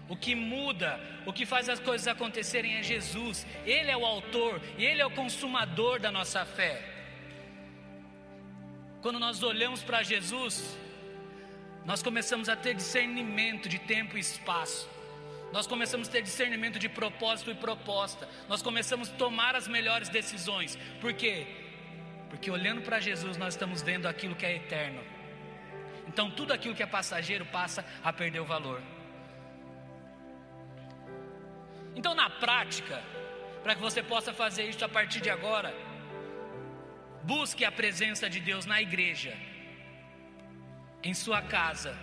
O 0.07 0.15
que 0.15 0.35
muda, 0.35 0.99
o 1.25 1.33
que 1.33 1.45
faz 1.45 1.67
as 1.67 1.79
coisas 1.79 2.07
acontecerem 2.07 2.75
é 2.75 2.83
Jesus. 2.83 3.45
Ele 3.65 3.89
é 3.89 3.97
o 3.97 4.05
autor 4.05 4.61
ele 4.77 5.01
é 5.01 5.05
o 5.05 5.09
consumador 5.11 5.99
da 5.99 6.11
nossa 6.11 6.45
fé. 6.45 6.83
Quando 9.01 9.19
nós 9.19 9.41
olhamos 9.41 9.83
para 9.83 10.03
Jesus, 10.03 10.77
nós 11.85 12.01
começamos 12.01 12.49
a 12.49 12.55
ter 12.55 12.73
discernimento 12.75 13.69
de 13.69 13.79
tempo 13.79 14.17
e 14.17 14.19
espaço. 14.19 14.89
Nós 15.51 15.67
começamos 15.67 16.07
a 16.07 16.11
ter 16.11 16.21
discernimento 16.21 16.77
de 16.79 16.89
propósito 16.89 17.51
e 17.51 17.55
proposta. 17.55 18.27
Nós 18.49 18.61
começamos 18.61 19.09
a 19.09 19.13
tomar 19.13 19.55
as 19.55 19.67
melhores 19.67 20.09
decisões. 20.09 20.77
Por 20.99 21.13
quê? 21.13 21.47
Porque 22.29 22.49
olhando 22.49 22.81
para 22.81 22.99
Jesus, 22.99 23.37
nós 23.37 23.53
estamos 23.53 23.81
vendo 23.81 24.07
aquilo 24.07 24.35
que 24.35 24.45
é 24.45 24.55
eterno. 24.55 25.01
Então, 26.07 26.29
tudo 26.29 26.53
aquilo 26.53 26.75
que 26.75 26.83
é 26.83 26.85
passageiro 26.85 27.45
passa 27.45 27.85
a 28.03 28.11
perder 28.13 28.39
o 28.39 28.45
valor. 28.45 28.81
Então, 31.95 32.13
na 32.13 32.29
prática, 32.29 33.01
para 33.63 33.75
que 33.75 33.81
você 33.81 34.03
possa 34.03 34.33
fazer 34.33 34.63
isso 34.69 34.83
a 34.83 34.89
partir 34.89 35.21
de 35.21 35.29
agora, 35.29 35.73
busque 37.23 37.65
a 37.65 37.71
presença 37.71 38.29
de 38.29 38.39
Deus 38.39 38.65
na 38.65 38.81
igreja, 38.81 39.35
em 41.01 41.13
sua 41.13 41.41
casa 41.41 41.97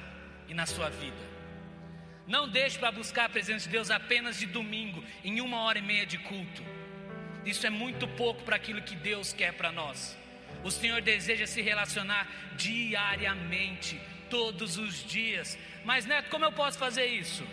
e 0.49 0.55
na 0.55 0.67
sua 0.67 0.89
vida. 0.89 1.33
Não 2.27 2.49
deixe 2.49 2.79
para 2.79 2.91
buscar 2.91 3.27
a 3.27 3.29
presença 3.29 3.67
de 3.67 3.73
Deus 3.73 3.91
apenas 3.91 4.39
de 4.39 4.47
domingo, 4.47 5.05
em 5.23 5.41
uma 5.41 5.61
hora 5.61 5.79
e 5.79 5.83
meia 5.83 6.07
de 6.07 6.19
culto. 6.19 6.63
Isso 7.45 7.67
é 7.67 7.71
muito 7.71 8.07
pouco 8.09 8.43
para 8.43 8.57
aquilo 8.57 8.83
que 8.83 8.95
Deus 8.95 9.33
quer 9.33 9.53
para 9.53 9.73
nós. 9.73 10.17
O 10.63 10.71
Senhor 10.71 11.01
deseja 11.01 11.47
se 11.47 11.61
relacionar 11.61 12.29
diariamente, 12.57 14.01
todos 14.31 14.79
os 14.79 15.05
dias. 15.05 15.59
Mas, 15.85 16.07
Neto, 16.07 16.31
como 16.31 16.45
eu 16.45 16.53
posso 16.53 16.79
fazer 16.79 17.07
isso? 17.07 17.45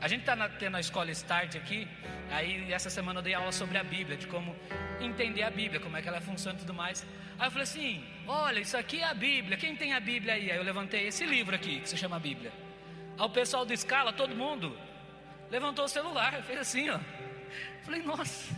A 0.00 0.08
gente 0.08 0.20
está 0.20 0.48
tendo 0.48 0.76
a 0.76 0.80
escola 0.80 1.10
Start 1.10 1.56
aqui, 1.56 1.86
aí 2.30 2.72
essa 2.72 2.88
semana 2.88 3.18
eu 3.18 3.22
dei 3.22 3.34
aula 3.34 3.52
sobre 3.52 3.76
a 3.76 3.84
Bíblia, 3.84 4.16
de 4.16 4.26
como 4.26 4.56
entender 4.98 5.42
a 5.42 5.50
Bíblia, 5.50 5.78
como 5.78 5.96
é 5.96 6.02
que 6.02 6.08
ela 6.08 6.22
funciona 6.22 6.56
e 6.56 6.60
tudo 6.62 6.72
mais. 6.72 7.06
Aí 7.38 7.46
eu 7.46 7.50
falei 7.50 7.64
assim: 7.64 8.04
olha, 8.26 8.60
isso 8.60 8.78
aqui 8.78 9.00
é 9.00 9.04
a 9.04 9.12
Bíblia, 9.12 9.58
quem 9.58 9.76
tem 9.76 9.92
a 9.92 10.00
Bíblia 10.00 10.34
aí? 10.34 10.50
Aí 10.50 10.56
eu 10.56 10.62
levantei 10.62 11.06
esse 11.06 11.26
livro 11.26 11.54
aqui, 11.54 11.80
que 11.80 11.88
se 11.88 11.98
chama 11.98 12.18
Bíblia. 12.18 12.50
Aí 13.18 13.26
o 13.26 13.28
pessoal 13.28 13.66
do 13.66 13.74
Escala, 13.74 14.10
todo 14.10 14.34
mundo, 14.34 14.76
levantou 15.50 15.84
o 15.84 15.88
celular, 15.88 16.42
fez 16.44 16.58
assim, 16.58 16.88
ó. 16.88 16.98
Falei, 17.82 18.02
nossa. 18.02 18.54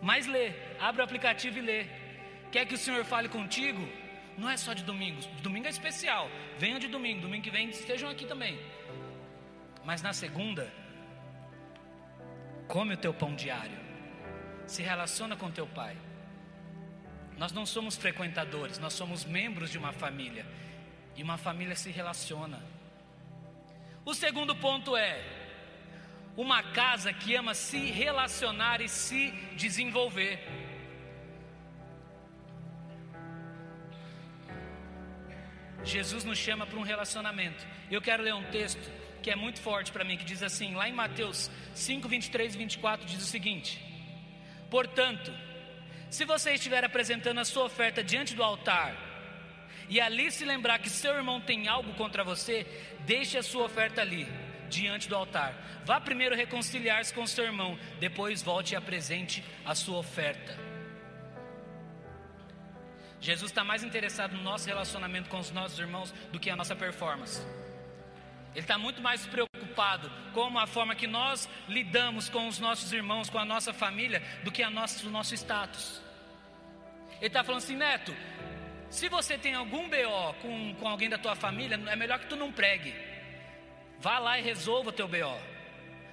Mas 0.00 0.26
lê, 0.26 0.52
abre 0.78 1.00
o 1.00 1.04
aplicativo 1.04 1.58
e 1.58 1.60
lê. 1.60 1.86
Quer 2.50 2.66
que 2.66 2.74
o 2.74 2.78
Senhor 2.78 3.04
fale 3.04 3.28
contigo? 3.28 3.86
Não 4.36 4.48
é 4.48 4.56
só 4.56 4.72
de 4.72 4.84
domingo, 4.84 5.20
domingo 5.42 5.66
é 5.66 5.70
especial. 5.70 6.30
Venham 6.58 6.78
de 6.78 6.86
domingo, 6.86 7.22
domingo 7.22 7.42
que 7.42 7.50
vem 7.50 7.68
estejam 7.68 8.08
aqui 8.08 8.24
também. 8.24 8.58
Mas 9.84 10.00
na 10.00 10.12
segunda, 10.12 10.72
come 12.68 12.94
o 12.94 12.96
teu 12.96 13.12
pão 13.12 13.34
diário. 13.34 13.78
Se 14.66 14.82
relaciona 14.82 15.34
com 15.34 15.50
teu 15.50 15.66
pai. 15.66 15.96
Nós 17.36 17.52
não 17.52 17.64
somos 17.64 17.96
frequentadores, 17.96 18.78
nós 18.78 18.92
somos 18.92 19.24
membros 19.24 19.70
de 19.70 19.78
uma 19.78 19.92
família. 19.92 20.46
E 21.16 21.22
uma 21.22 21.36
família 21.36 21.74
se 21.74 21.90
relaciona. 21.90 22.62
O 24.04 24.14
segundo 24.14 24.54
ponto 24.54 24.96
é 24.96 25.37
uma 26.38 26.62
casa 26.62 27.12
que 27.12 27.34
ama 27.34 27.52
se 27.52 27.78
relacionar 27.90 28.80
e 28.80 28.88
se 28.88 29.32
desenvolver. 29.56 30.38
Jesus 35.82 36.22
nos 36.22 36.38
chama 36.38 36.64
para 36.64 36.78
um 36.78 36.82
relacionamento. 36.82 37.66
Eu 37.90 38.00
quero 38.00 38.22
ler 38.22 38.34
um 38.34 38.44
texto 38.52 38.88
que 39.20 39.32
é 39.32 39.34
muito 39.34 39.60
forte 39.60 39.90
para 39.90 40.04
mim, 40.04 40.16
que 40.16 40.24
diz 40.24 40.40
assim, 40.40 40.76
lá 40.76 40.88
em 40.88 40.92
Mateus 40.92 41.50
5, 41.74 42.06
23 42.06 42.54
e 42.54 42.58
24, 42.58 43.04
diz 43.04 43.20
o 43.20 43.26
seguinte: 43.26 43.84
Portanto, 44.70 45.34
se 46.08 46.24
você 46.24 46.52
estiver 46.52 46.84
apresentando 46.84 47.40
a 47.40 47.44
sua 47.44 47.64
oferta 47.64 48.00
diante 48.04 48.36
do 48.36 48.44
altar, 48.44 48.94
e 49.88 50.00
ali 50.00 50.30
se 50.30 50.44
lembrar 50.44 50.78
que 50.78 50.88
seu 50.88 51.16
irmão 51.16 51.40
tem 51.40 51.66
algo 51.66 51.94
contra 51.94 52.22
você, 52.22 52.64
deixe 53.00 53.36
a 53.36 53.42
sua 53.42 53.64
oferta 53.64 54.00
ali, 54.00 54.28
diante 54.68 55.08
do 55.08 55.16
altar. 55.16 55.54
Vá 55.84 56.00
primeiro 56.00 56.36
reconciliar-se 56.36 57.12
com 57.12 57.26
seu 57.26 57.44
irmão, 57.44 57.78
depois 57.98 58.42
volte 58.42 58.72
e 58.72 58.76
apresente 58.76 59.44
a 59.64 59.74
sua 59.74 59.98
oferta. 59.98 60.56
Jesus 63.20 63.50
está 63.50 63.64
mais 63.64 63.82
interessado 63.82 64.36
no 64.36 64.42
nosso 64.42 64.66
relacionamento 64.66 65.28
com 65.28 65.38
os 65.38 65.50
nossos 65.50 65.78
irmãos 65.78 66.12
do 66.32 66.38
que 66.38 66.50
a 66.50 66.56
nossa 66.56 66.76
performance. 66.76 67.40
Ele 68.54 68.64
está 68.64 68.78
muito 68.78 69.00
mais 69.00 69.26
preocupado 69.26 70.10
com 70.32 70.58
a 70.58 70.66
forma 70.66 70.94
que 70.94 71.06
nós 71.06 71.48
lidamos 71.68 72.28
com 72.28 72.48
os 72.48 72.58
nossos 72.58 72.92
irmãos, 72.92 73.28
com 73.28 73.38
a 73.38 73.44
nossa 73.44 73.72
família, 73.72 74.22
do 74.42 74.50
que 74.50 74.62
a 74.62 74.70
nosso, 74.70 75.06
o 75.06 75.10
nosso 75.10 75.34
status. 75.34 76.00
Ele 77.18 77.26
está 77.26 77.42
falando 77.44 77.62
assim, 77.62 77.76
Neto, 77.76 78.14
se 78.88 79.08
você 79.08 79.36
tem 79.36 79.54
algum 79.54 79.88
BO 79.88 80.34
com, 80.40 80.74
com 80.76 80.88
alguém 80.88 81.08
da 81.08 81.18
tua 81.18 81.34
família, 81.34 81.78
é 81.88 81.96
melhor 81.96 82.18
que 82.18 82.26
tu 82.26 82.36
não 82.36 82.50
pregue. 82.50 82.94
Vá 84.00 84.18
lá 84.18 84.38
e 84.38 84.42
resolva 84.42 84.90
o 84.90 84.92
teu 84.92 85.08
BO. 85.08 85.38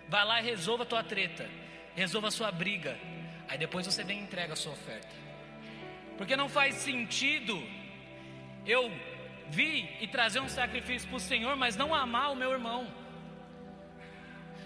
Vá 0.07 0.23
lá 0.23 0.41
e 0.41 0.45
resolva 0.45 0.83
a 0.83 0.85
tua 0.85 1.03
treta. 1.03 1.49
Resolva 1.95 2.27
a 2.29 2.31
sua 2.31 2.51
briga. 2.51 2.97
Aí 3.47 3.57
depois 3.57 3.85
você 3.85 4.03
vem 4.03 4.19
e 4.19 4.23
entrega 4.23 4.53
a 4.53 4.55
sua 4.55 4.73
oferta. 4.73 5.15
Porque 6.17 6.35
não 6.35 6.49
faz 6.49 6.75
sentido 6.75 7.61
eu 8.65 8.91
vir 9.49 9.97
e 10.01 10.07
trazer 10.07 10.39
um 10.39 10.49
sacrifício 10.49 11.07
para 11.07 11.17
o 11.17 11.19
Senhor, 11.19 11.55
mas 11.55 11.75
não 11.75 11.93
amar 11.93 12.31
o 12.31 12.35
meu 12.35 12.51
irmão. 12.51 12.87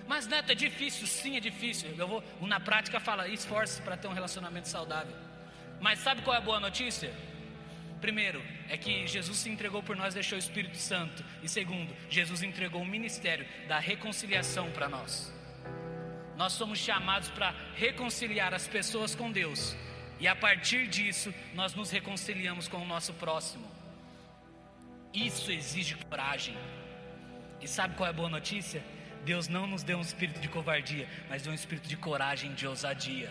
Mas 0.08 0.26
Neto, 0.26 0.52
é 0.52 0.56
difícil, 0.56 1.06
sim, 1.06 1.38
é 1.38 1.40
difícil. 1.40 1.94
Eu 1.98 2.08
vou, 2.08 2.24
na 2.42 2.60
prática 2.60 3.00
fala, 3.00 3.28
esforce 3.28 3.82
para 3.82 3.98
ter 3.98 4.08
um 4.08 4.14
relacionamento 4.14 4.68
saudável. 4.68 5.16
Mas 5.80 6.00
sabe 6.00 6.22
qual 6.22 6.36
é 6.36 6.40
a 6.40 6.42
boa 6.42 6.60
notícia? 6.60 7.14
Primeiro, 8.02 8.42
é 8.70 8.78
que 8.78 9.06
Jesus 9.08 9.38
se 9.40 9.50
entregou 9.50 9.84
por 9.84 9.96
nós, 9.96 10.14
deixou 10.14 10.38
o 10.38 10.40
Espírito 10.40 10.78
Santo. 10.78 11.24
E 11.44 11.50
segundo, 11.50 11.94
Jesus 12.10 12.42
entregou 12.42 12.82
o 12.82 12.86
ministério 12.86 13.46
da 13.68 13.80
reconciliação 13.80 14.72
para 14.72 14.88
nós. 14.88 15.34
Nós 16.38 16.54
somos 16.54 16.80
chamados 16.80 17.30
para 17.30 17.54
reconciliar 17.76 18.54
as 18.54 18.68
pessoas 18.68 19.14
com 19.14 19.30
Deus. 19.32 19.76
E 20.20 20.28
a 20.28 20.36
partir 20.36 20.88
disso, 20.88 21.34
nós 21.54 21.76
nos 21.76 21.92
reconciliamos 21.92 22.68
com 22.68 22.78
o 22.78 22.86
nosso 22.86 23.14
próximo. 23.14 23.70
Isso 25.14 25.52
exige 25.52 25.96
coragem. 25.96 26.56
E 27.62 27.68
sabe 27.68 27.96
qual 27.96 28.08
é 28.08 28.10
a 28.10 28.14
boa 28.14 28.30
notícia? 28.30 28.82
Deus 29.26 29.48
não 29.50 29.68
nos 29.68 29.84
deu 29.84 29.98
um 29.98 30.02
espírito 30.02 30.40
de 30.40 30.48
covardia, 30.48 31.08
mas 31.30 31.42
deu 31.42 31.52
um 31.52 31.56
espírito 31.56 31.90
de 31.90 31.98
coragem, 31.98 32.54
de 32.54 32.66
ousadia. 32.66 33.30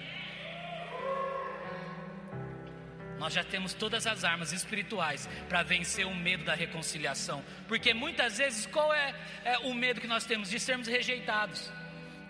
Nós 3.19 3.33
já 3.35 3.43
temos 3.43 3.75
todas 3.75 4.07
as 4.07 4.25
armas 4.25 4.53
espirituais 4.53 5.29
para 5.49 5.63
vencer 5.63 6.07
o 6.07 6.15
medo 6.15 6.45
da 6.45 6.55
reconciliação. 6.55 7.43
Porque 7.67 7.93
muitas 7.93 8.39
vezes, 8.39 8.65
qual 8.67 8.95
é, 8.95 9.15
é, 9.45 9.59
o 9.59 9.75
medo 9.75 10.01
que 10.01 10.07
nós 10.07 10.25
temos? 10.25 10.49
De 10.49 10.61
sermos 10.61 10.87
rejeitados, 10.87 11.71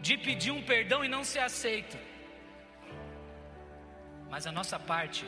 de 0.00 0.16
pedir 0.16 0.50
um 0.50 0.62
perdão 0.62 1.04
e 1.04 1.08
não 1.08 1.22
ser 1.22 1.40
aceito. 1.40 1.98
Mas 4.30 4.46
a 4.46 4.52
nossa 4.52 4.78
parte, 4.78 5.24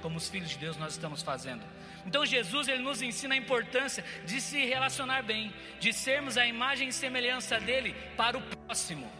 como 0.00 0.16
os 0.16 0.28
filhos 0.28 0.50
de 0.50 0.58
Deus, 0.58 0.76
nós 0.76 0.92
estamos 0.92 1.22
fazendo. 1.22 1.64
Então 2.06 2.24
Jesus 2.24 2.68
ele 2.68 2.82
nos 2.82 3.02
ensina 3.02 3.34
a 3.34 3.38
importância 3.38 4.04
de 4.24 4.40
se 4.40 4.64
relacionar 4.64 5.22
bem, 5.22 5.52
de 5.80 5.92
sermos 5.92 6.38
a 6.38 6.46
imagem 6.46 6.88
e 6.88 6.92
semelhança 6.92 7.58
dele 7.58 7.94
para 8.16 8.38
o 8.38 8.42
próximo. 8.42 9.10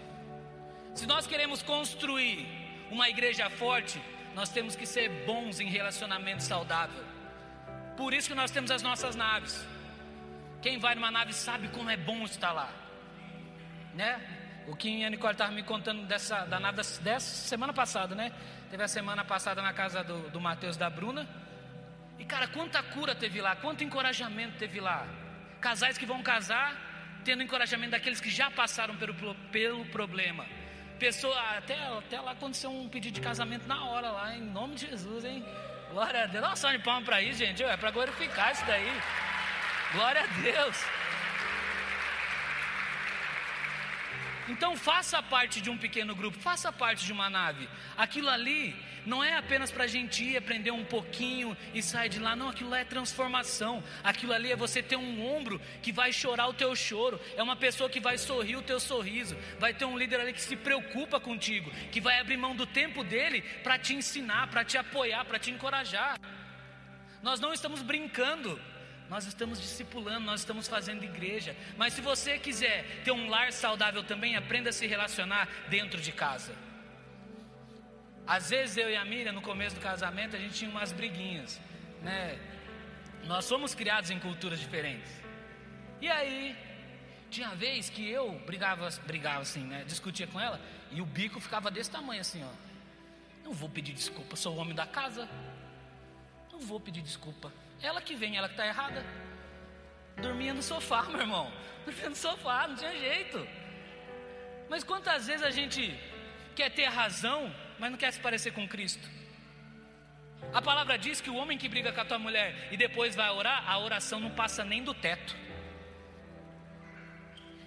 Se 0.94 1.06
nós 1.06 1.26
queremos 1.26 1.62
construir 1.62 2.46
uma 2.90 3.08
igreja 3.08 3.50
forte, 3.50 4.00
nós 4.36 4.50
temos 4.50 4.76
que 4.76 4.84
ser 4.84 5.08
bons 5.24 5.60
em 5.60 5.68
relacionamento 5.70 6.42
saudável. 6.42 7.02
Por 7.96 8.12
isso 8.12 8.28
que 8.28 8.34
nós 8.34 8.50
temos 8.50 8.70
as 8.70 8.82
nossas 8.82 9.16
naves. 9.16 9.66
Quem 10.60 10.78
vai 10.78 10.94
numa 10.94 11.10
nave 11.10 11.32
sabe 11.32 11.68
como 11.68 11.88
é 11.88 11.96
bom 11.96 12.22
estar 12.22 12.52
lá, 12.52 12.70
né? 13.94 14.20
O 14.68 14.76
Kim 14.76 14.98
e 14.98 15.04
a 15.06 15.10
Nicole 15.10 15.32
estavam 15.32 15.54
me 15.54 15.62
contando 15.62 16.02
dessa, 16.06 16.44
da 16.44 16.60
nave 16.60 16.82
dessa 17.00 17.48
semana 17.48 17.72
passada, 17.72 18.14
né? 18.14 18.30
Teve 18.70 18.82
a 18.82 18.88
semana 18.88 19.24
passada 19.24 19.62
na 19.62 19.72
casa 19.72 20.04
do, 20.04 20.28
do 20.28 20.38
Matheus 20.38 20.76
da 20.76 20.90
Bruna. 20.90 21.26
E 22.18 22.24
cara, 22.26 22.46
quanta 22.46 22.82
cura 22.82 23.14
teve 23.14 23.40
lá, 23.40 23.56
quanto 23.56 23.84
encorajamento 23.84 24.58
teve 24.58 24.80
lá. 24.80 25.06
Casais 25.62 25.96
que 25.96 26.04
vão 26.04 26.22
casar, 26.22 26.76
tendo 27.24 27.42
encorajamento 27.42 27.92
daqueles 27.92 28.20
que 28.20 28.28
já 28.28 28.50
passaram 28.50 28.96
pelo, 28.96 29.14
pelo 29.50 29.86
problema. 29.86 30.44
Pessoa, 30.98 31.38
até, 31.58 31.74
até 31.74 32.20
lá 32.20 32.32
aconteceu 32.32 32.70
um 32.70 32.88
pedido 32.88 33.14
de 33.14 33.20
casamento 33.20 33.66
na 33.66 33.84
hora 33.84 34.10
lá, 34.10 34.34
em 34.34 34.40
nome 34.40 34.76
de 34.76 34.86
Jesus, 34.86 35.24
hein? 35.24 35.44
Glória 35.90 36.24
a 36.24 36.26
Deus. 36.26 36.42
Dá 36.42 36.48
uma 36.48 36.56
salva 36.56 36.78
de 36.78 36.84
palmas 36.84 37.04
para 37.04 37.22
isso, 37.22 37.38
gente. 37.38 37.62
É 37.62 37.76
para 37.76 37.90
glorificar 37.90 38.52
isso 38.52 38.64
daí. 38.66 38.90
Glória 39.92 40.22
a 40.22 40.26
Deus. 40.40 40.95
Então 44.48 44.76
faça 44.76 45.22
parte 45.22 45.60
de 45.60 45.68
um 45.68 45.76
pequeno 45.76 46.14
grupo, 46.14 46.38
faça 46.38 46.72
parte 46.72 47.04
de 47.04 47.12
uma 47.12 47.28
nave. 47.28 47.68
Aquilo 47.96 48.28
ali 48.28 48.74
não 49.04 49.22
é 49.22 49.36
apenas 49.36 49.70
para 49.70 49.84
a 49.84 49.86
gente 49.86 50.24
ir 50.24 50.36
aprender 50.36 50.70
um 50.70 50.84
pouquinho 50.84 51.56
e 51.72 51.82
sair 51.82 52.08
de 52.08 52.18
lá, 52.18 52.34
não, 52.34 52.48
aquilo 52.48 52.70
lá 52.70 52.80
é 52.80 52.84
transformação. 52.84 53.82
Aquilo 54.02 54.32
ali 54.32 54.50
é 54.50 54.56
você 54.56 54.82
ter 54.82 54.96
um 54.96 55.24
ombro 55.24 55.60
que 55.82 55.92
vai 55.92 56.12
chorar 56.12 56.48
o 56.48 56.54
teu 56.54 56.74
choro, 56.74 57.20
é 57.36 57.42
uma 57.42 57.56
pessoa 57.56 57.88
que 57.88 58.00
vai 58.00 58.18
sorrir 58.18 58.56
o 58.56 58.62
teu 58.62 58.80
sorriso, 58.80 59.36
vai 59.58 59.72
ter 59.72 59.84
um 59.84 59.96
líder 59.96 60.20
ali 60.20 60.32
que 60.32 60.40
se 60.40 60.56
preocupa 60.56 61.20
contigo, 61.20 61.70
que 61.92 62.00
vai 62.00 62.18
abrir 62.18 62.36
mão 62.36 62.54
do 62.54 62.66
tempo 62.66 63.04
dele 63.04 63.42
para 63.62 63.78
te 63.78 63.94
ensinar, 63.94 64.48
para 64.48 64.64
te 64.64 64.76
apoiar, 64.76 65.24
para 65.24 65.38
te 65.38 65.50
encorajar. 65.50 66.18
Nós 67.22 67.40
não 67.40 67.52
estamos 67.52 67.82
brincando. 67.82 68.60
Nós 69.08 69.24
estamos 69.26 69.60
discipulando, 69.60 70.26
nós 70.26 70.40
estamos 70.40 70.66
fazendo 70.66 71.04
igreja. 71.04 71.56
Mas 71.76 71.92
se 71.94 72.00
você 72.00 72.38
quiser 72.38 73.02
ter 73.04 73.12
um 73.12 73.28
lar 73.28 73.52
saudável 73.52 74.02
também, 74.02 74.36
aprenda 74.36 74.70
a 74.70 74.72
se 74.72 74.86
relacionar 74.86 75.48
dentro 75.68 76.00
de 76.00 76.12
casa. 76.12 76.52
Às 78.26 78.50
vezes 78.50 78.76
eu 78.76 78.90
e 78.90 78.96
a 78.96 79.04
Miriam, 79.04 79.32
no 79.32 79.40
começo 79.40 79.76
do 79.76 79.80
casamento, 79.80 80.34
a 80.34 80.38
gente 80.38 80.54
tinha 80.54 80.70
umas 80.70 80.90
briguinhas, 80.90 81.60
né? 82.02 82.36
Nós 83.24 83.44
somos 83.44 83.74
criados 83.74 84.10
em 84.10 84.18
culturas 84.18 84.58
diferentes. 84.58 85.12
E 86.00 86.08
aí, 86.08 86.56
tinha 87.30 87.54
vez 87.54 87.88
que 87.88 88.08
eu 88.08 88.32
brigava, 88.40 88.88
brigava 89.06 89.42
assim, 89.42 89.64
né? 89.64 89.84
Discutia 89.86 90.26
com 90.26 90.40
ela 90.40 90.60
e 90.90 91.00
o 91.00 91.06
bico 91.06 91.38
ficava 91.40 91.70
desse 91.70 91.90
tamanho 91.90 92.20
assim, 92.20 92.42
ó. 92.44 92.50
Não 93.44 93.52
vou 93.52 93.68
pedir 93.68 93.92
desculpa, 93.92 94.34
sou 94.34 94.56
o 94.56 94.58
homem 94.58 94.74
da 94.74 94.86
casa. 94.86 95.28
Não 96.52 96.58
vou 96.58 96.80
pedir 96.80 97.02
desculpa. 97.02 97.52
Ela 97.82 98.00
que 98.00 98.14
vem, 98.14 98.36
ela 98.36 98.48
que 98.48 98.54
está 98.54 98.66
errada. 98.66 99.04
Dormia 100.16 100.54
no 100.54 100.62
sofá, 100.62 101.02
meu 101.10 101.20
irmão. 101.20 101.52
Dormia 101.84 102.08
no 102.08 102.16
sofá, 102.16 102.66
não 102.68 102.76
tinha 102.76 102.96
jeito. 102.96 103.46
Mas 104.68 104.82
quantas 104.82 105.26
vezes 105.26 105.44
a 105.44 105.50
gente 105.50 105.98
quer 106.54 106.70
ter 106.70 106.86
razão, 106.86 107.54
mas 107.78 107.90
não 107.90 107.98
quer 107.98 108.12
se 108.12 108.20
parecer 108.20 108.52
com 108.52 108.66
Cristo? 108.66 109.08
A 110.52 110.62
palavra 110.62 110.96
diz 110.96 111.20
que 111.20 111.30
o 111.30 111.36
homem 111.36 111.58
que 111.58 111.68
briga 111.68 111.92
com 111.92 112.00
a 112.00 112.04
tua 112.04 112.18
mulher 112.18 112.68
e 112.70 112.76
depois 112.76 113.14
vai 113.14 113.30
orar, 113.30 113.68
a 113.68 113.78
oração 113.78 114.20
não 114.20 114.30
passa 114.30 114.64
nem 114.64 114.82
do 114.82 114.94
teto. 114.94 115.36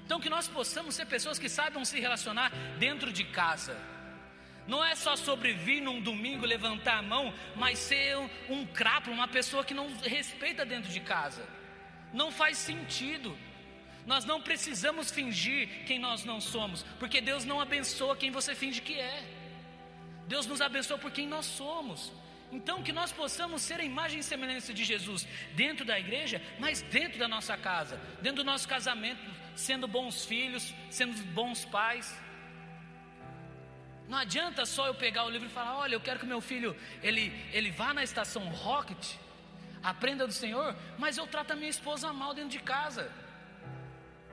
Então 0.05 0.19
que 0.19 0.29
nós 0.29 0.47
possamos 0.47 0.95
ser 0.95 1.05
pessoas 1.05 1.37
que 1.37 1.47
saibam 1.47 1.85
se 1.85 1.99
relacionar 1.99 2.51
dentro 2.79 3.13
de 3.13 3.23
casa. 3.23 3.77
Não 4.69 4.85
é 4.85 4.93
só 4.93 5.15
sobre 5.15 5.51
vir 5.53 5.81
num 5.81 5.99
domingo 5.99 6.45
levantar 6.45 6.99
a 6.99 7.01
mão, 7.01 7.33
mas 7.55 7.79
ser 7.79 8.15
um, 8.47 8.67
crápula, 8.67 9.15
uma 9.15 9.27
pessoa 9.27 9.65
que 9.65 9.73
não 9.73 9.87
respeita 9.97 10.63
dentro 10.63 10.91
de 10.91 10.99
casa. 10.99 11.43
Não 12.13 12.31
faz 12.31 12.55
sentido. 12.59 13.35
Nós 14.05 14.25
não 14.25 14.39
precisamos 14.39 15.09
fingir 15.09 15.85
quem 15.87 15.97
nós 15.97 16.23
não 16.23 16.39
somos, 16.39 16.83
porque 16.99 17.19
Deus 17.19 17.45
não 17.45 17.59
abençoa 17.59 18.15
quem 18.15 18.29
você 18.29 18.53
finge 18.53 18.79
que 18.79 18.93
é. 18.93 19.23
Deus 20.27 20.45
nos 20.45 20.61
abençoa 20.61 20.99
por 20.99 21.11
quem 21.11 21.27
nós 21.27 21.47
somos. 21.47 22.13
Então, 22.51 22.83
que 22.83 22.91
nós 22.91 23.11
possamos 23.11 23.63
ser 23.63 23.79
a 23.79 23.83
imagem 23.83 24.19
e 24.19 24.23
semelhança 24.23 24.71
de 24.71 24.83
Jesus 24.83 25.27
dentro 25.55 25.83
da 25.83 25.99
igreja, 25.99 26.39
mas 26.59 26.83
dentro 26.83 27.17
da 27.17 27.27
nossa 27.27 27.57
casa, 27.57 27.99
dentro 28.21 28.43
do 28.43 28.51
nosso 28.51 28.67
casamento, 28.67 29.21
sendo 29.55 29.87
bons 29.87 30.25
filhos, 30.25 30.73
sendo 30.91 31.13
bons 31.33 31.65
pais. 31.65 32.15
Não 34.09 34.17
adianta 34.17 34.65
só 34.65 34.87
eu 34.87 34.95
pegar 34.95 35.23
o 35.25 35.29
livro 35.29 35.47
e 35.47 35.51
falar: 35.51 35.77
olha, 35.77 35.93
eu 35.93 36.01
quero 36.01 36.19
que 36.19 36.25
meu 36.25 36.41
filho 36.41 36.75
ele, 37.03 37.31
ele 37.53 37.69
vá 37.69 37.93
na 37.93 38.03
estação 38.03 38.43
Rocket, 38.49 39.05
aprenda 39.83 40.25
do 40.25 40.33
Senhor, 40.33 40.75
mas 40.97 41.17
eu 41.17 41.27
trato 41.27 41.51
a 41.53 41.55
minha 41.55 41.69
esposa 41.69 42.11
mal 42.11 42.33
dentro 42.33 42.49
de 42.49 42.59
casa. 42.59 43.11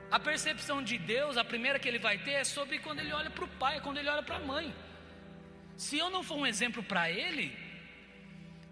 A 0.09 0.19
percepção 0.19 0.81
de 0.81 0.97
Deus, 0.97 1.37
a 1.37 1.43
primeira 1.43 1.77
que 1.77 1.87
ele 1.87 1.99
vai 1.99 2.17
ter 2.17 2.31
é 2.31 2.43
sobre 2.43 2.79
quando 2.79 3.01
ele 3.01 3.13
olha 3.13 3.29
para 3.29 3.45
o 3.45 3.47
pai, 3.47 3.79
quando 3.79 3.99
ele 3.99 4.09
olha 4.09 4.23
para 4.23 4.37
a 4.37 4.39
mãe. 4.39 4.73
Se 5.77 5.95
eu 5.97 6.09
não 6.09 6.23
for 6.23 6.37
um 6.37 6.47
exemplo 6.47 6.81
para 6.81 7.11
ele, 7.11 7.55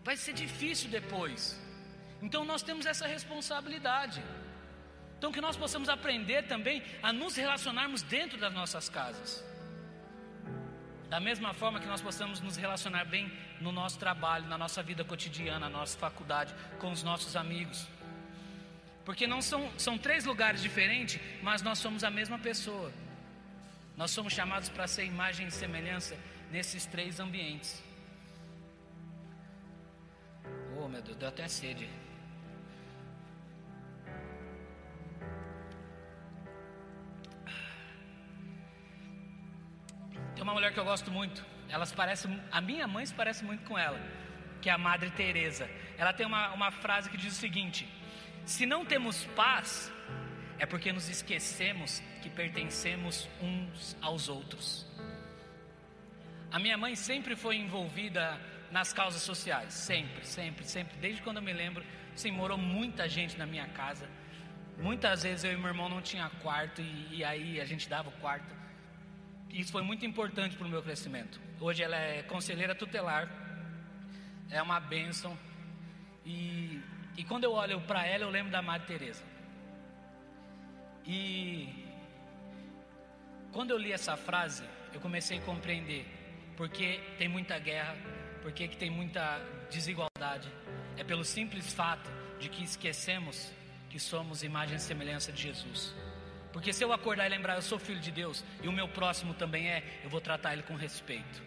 vai 0.04 0.18
ser 0.18 0.34
difícil 0.34 0.90
depois. 0.90 1.62
Então 2.20 2.44
nós 2.44 2.64
temos 2.64 2.88
essa 2.88 3.06
responsabilidade. 3.06 4.24
Então 5.20 5.32
que 5.32 5.42
nós 5.42 5.56
possamos 5.56 5.88
aprender 5.88 6.48
também 6.48 6.82
a 7.04 7.14
nos 7.14 7.36
relacionarmos 7.36 8.02
dentro 8.02 8.40
das 8.40 8.54
nossas 8.54 8.90
casas. 8.90 9.44
Da 11.16 11.22
mesma 11.22 11.54
forma 11.54 11.80
que 11.80 11.88
nós 11.88 12.02
possamos 12.02 12.42
nos 12.42 12.58
relacionar 12.58 13.06
bem 13.06 13.32
no 13.62 13.72
nosso 13.72 13.98
trabalho, 13.98 14.48
na 14.48 14.58
nossa 14.58 14.84
vida 14.84 15.02
cotidiana, 15.02 15.70
na 15.70 15.70
nossa 15.70 15.98
faculdade, 15.98 16.54
com 16.78 16.92
os 16.92 17.04
nossos 17.04 17.38
amigos. 17.38 17.88
Porque 19.06 19.26
não 19.26 19.42
são, 19.42 19.72
são 19.78 19.98
três 19.98 20.26
lugares 20.26 20.62
diferentes, 20.62 21.18
mas 21.42 21.62
nós 21.62 21.80
somos 21.80 22.04
a 22.04 22.12
mesma 22.12 22.38
pessoa. 22.38 22.92
Nós 23.96 24.12
somos 24.12 24.34
chamados 24.34 24.68
para 24.68 24.88
ser 24.88 25.06
imagem 25.06 25.48
e 25.48 25.52
semelhança 25.52 26.18
nesses 26.52 26.86
três 26.86 27.18
ambientes. 27.18 27.82
Oh 30.78 30.90
meu 30.90 31.02
Deus, 31.02 31.16
deu 31.16 31.30
até 31.30 31.48
sede. 31.48 31.88
Que 40.76 40.80
eu 40.80 40.86
gosto 40.86 41.10
muito. 41.10 41.44
Elas 41.70 41.92
parecem, 41.94 42.40
a 42.52 42.60
minha 42.60 42.86
mãe 42.86 43.06
se 43.06 43.14
parece 43.14 43.44
muito 43.44 43.64
com 43.64 43.80
ela, 43.80 44.00
que 44.62 44.70
é 44.70 44.74
a 44.74 44.78
Madre 44.78 45.10
Teresa. 45.10 45.70
Ela 45.98 46.12
tem 46.12 46.26
uma, 46.26 46.52
uma 46.52 46.70
frase 46.70 47.10
que 47.10 47.18
diz 47.18 47.34
o 47.34 47.40
seguinte: 47.40 47.88
se 48.46 48.66
não 48.66 48.86
temos 48.86 49.24
paz, 49.38 49.92
é 50.60 50.66
porque 50.66 50.92
nos 50.92 51.08
esquecemos 51.10 52.04
que 52.22 52.30
pertencemos 52.30 53.30
uns 53.42 53.98
aos 54.02 54.28
outros. 54.28 54.86
A 56.52 56.60
minha 56.60 56.78
mãe 56.78 56.94
sempre 56.96 57.36
foi 57.38 57.56
envolvida 57.56 58.38
nas 58.70 58.92
causas 58.92 59.22
sociais, 59.22 59.74
sempre, 59.74 60.26
sempre, 60.26 60.66
sempre. 60.66 60.98
Desde 60.98 61.22
quando 61.22 61.38
eu 61.38 61.44
me 61.44 61.54
lembro, 61.54 61.84
sim, 62.16 62.32
morou 62.32 62.58
muita 62.58 63.08
gente 63.08 63.38
na 63.38 63.46
minha 63.46 63.68
casa. 63.70 64.10
Muitas 64.78 65.24
vezes 65.24 65.46
eu 65.46 65.54
e 65.54 65.58
meu 65.58 65.68
irmão 65.68 65.88
não 65.88 66.02
tinha 66.02 66.30
quarto 66.44 66.82
e, 66.82 67.18
e 67.18 67.24
aí 67.24 67.62
a 67.62 67.66
gente 67.66 67.88
dava 67.88 68.10
o 68.10 68.12
quarto 68.14 68.65
isso 69.50 69.72
foi 69.72 69.82
muito 69.82 70.06
importante 70.06 70.56
para 70.56 70.68
o 70.68 70.70
meu 70.70 70.82
crescimento. 70.82 71.40
Hoje 71.60 71.84
ela 71.84 71.96
é 71.96 72.24
conselheira 72.24 72.76
tutelar, 72.76 73.30
é 74.50 74.62
uma 74.62 74.80
bênção. 74.80 75.38
E, 76.26 76.82
e 77.18 77.24
quando 77.24 77.46
eu 77.46 77.54
olho 77.54 77.80
para 77.82 78.06
ela, 78.06 78.24
eu 78.24 78.30
lembro 78.30 78.52
da 78.52 78.62
Madre 78.62 78.88
Teresa. 78.88 79.24
E 81.06 81.86
quando 83.52 83.72
eu 83.72 83.78
li 83.78 83.92
essa 83.92 84.18
frase, 84.18 84.64
eu 84.94 85.00
comecei 85.00 85.38
a 85.38 85.42
compreender 85.42 86.06
porque 86.58 87.02
tem 87.18 87.28
muita 87.28 87.60
guerra, 87.60 87.96
porque 88.42 88.68
que 88.68 88.78
tem 88.78 88.90
muita 88.90 89.40
desigualdade. 89.70 90.52
É 90.98 91.04
pelo 91.04 91.24
simples 91.24 91.74
fato 91.74 92.10
de 92.40 92.50
que 92.50 92.64
esquecemos 92.64 93.52
que 93.90 94.00
somos 94.00 94.44
imagem 94.44 94.78
e 94.78 94.80
semelhança 94.80 95.32
de 95.32 95.44
Jesus. 95.44 95.94
Porque 96.56 96.72
se 96.72 96.86
eu 96.86 96.94
acordar 96.94 97.26
e 97.26 97.30
lembrar, 97.30 97.56
eu 97.56 97.62
sou 97.62 97.78
filho 97.78 98.00
de 98.00 98.10
Deus 98.10 98.42
e 98.64 98.70
o 98.70 98.72
meu 98.72 98.88
próximo 98.88 99.34
também 99.34 99.68
é, 99.70 99.84
eu 100.06 100.10
vou 100.10 100.22
tratar 100.22 100.54
ele 100.54 100.64
com 100.64 100.74
respeito. 100.74 101.44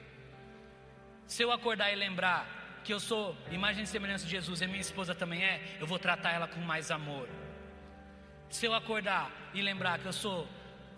Se 1.27 1.42
eu 1.42 1.51
acordar 1.51 1.90
e 1.90 1.97
lembrar 1.97 2.81
que 2.85 2.92
eu 2.92 3.01
sou 3.01 3.35
imagem 3.51 3.85
e 3.85 3.87
semelhança 3.87 4.27
de 4.27 4.31
Jesus 4.31 4.61
e 4.61 4.66
minha 4.66 4.83
esposa 4.83 5.14
também 5.14 5.42
é, 5.42 5.79
eu 5.81 5.87
vou 5.87 5.99
tratar 5.99 6.33
ela 6.33 6.47
com 6.47 6.61
mais 6.61 6.90
amor. 6.90 7.27
Se 8.51 8.66
eu 8.66 8.75
acordar 8.75 9.33
e 9.55 9.62
lembrar 9.62 9.99
que 9.99 10.05
eu 10.05 10.12
sou 10.12 10.47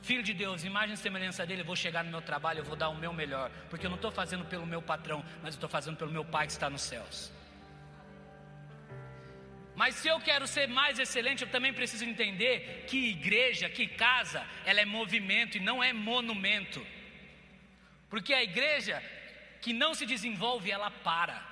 filho 0.03 0.25
de 0.25 0.35
Deus, 0.35 0.65
imagem 0.65 0.95
e 0.95 0.97
semelhança 0.97 1.47
dele, 1.47 1.63
eu 1.63 1.67
vou 1.67 1.77
chegar 1.77 2.03
no 2.03 2.11
meu 2.11 2.21
trabalho, 2.21 2.59
eu 2.59 2.65
vou 2.65 2.75
dar 2.75 2.89
o 2.89 2.97
meu 2.97 3.13
melhor, 3.13 3.49
porque 3.69 3.87
eu 3.87 3.91
não 3.91 3.97
estou 3.97 4.11
fazendo 4.11 4.45
pelo 4.45 4.67
meu 4.67 4.83
patrão, 4.83 5.25
mas 5.41 5.55
eu 5.55 5.59
estou 5.59 5.71
fazendo 5.71 5.97
pelo 5.97 6.11
meu 6.11 6.25
Pai 6.25 6.47
que 6.47 6.53
está 6.53 6.69
nos 6.69 6.83
céus. 6.83 7.31
Mas 9.81 9.95
se 9.95 10.09
eu 10.09 10.21
quero 10.21 10.47
ser 10.47 10.69
mais 10.69 10.99
excelente, 10.99 11.43
eu 11.43 11.49
também 11.49 11.73
preciso 11.73 12.05
entender 12.05 12.85
que 12.87 12.99
igreja, 13.17 13.67
que 13.77 13.87
casa, 13.87 14.47
ela 14.67 14.79
é 14.79 14.85
movimento 14.85 15.57
e 15.57 15.61
não 15.69 15.83
é 15.83 15.91
monumento. 15.91 16.87
Porque 18.11 18.35
a 18.35 18.43
igreja 18.43 19.03
que 19.63 19.73
não 19.73 19.95
se 19.95 20.05
desenvolve, 20.05 20.71
ela 20.71 20.91
para. 20.91 21.43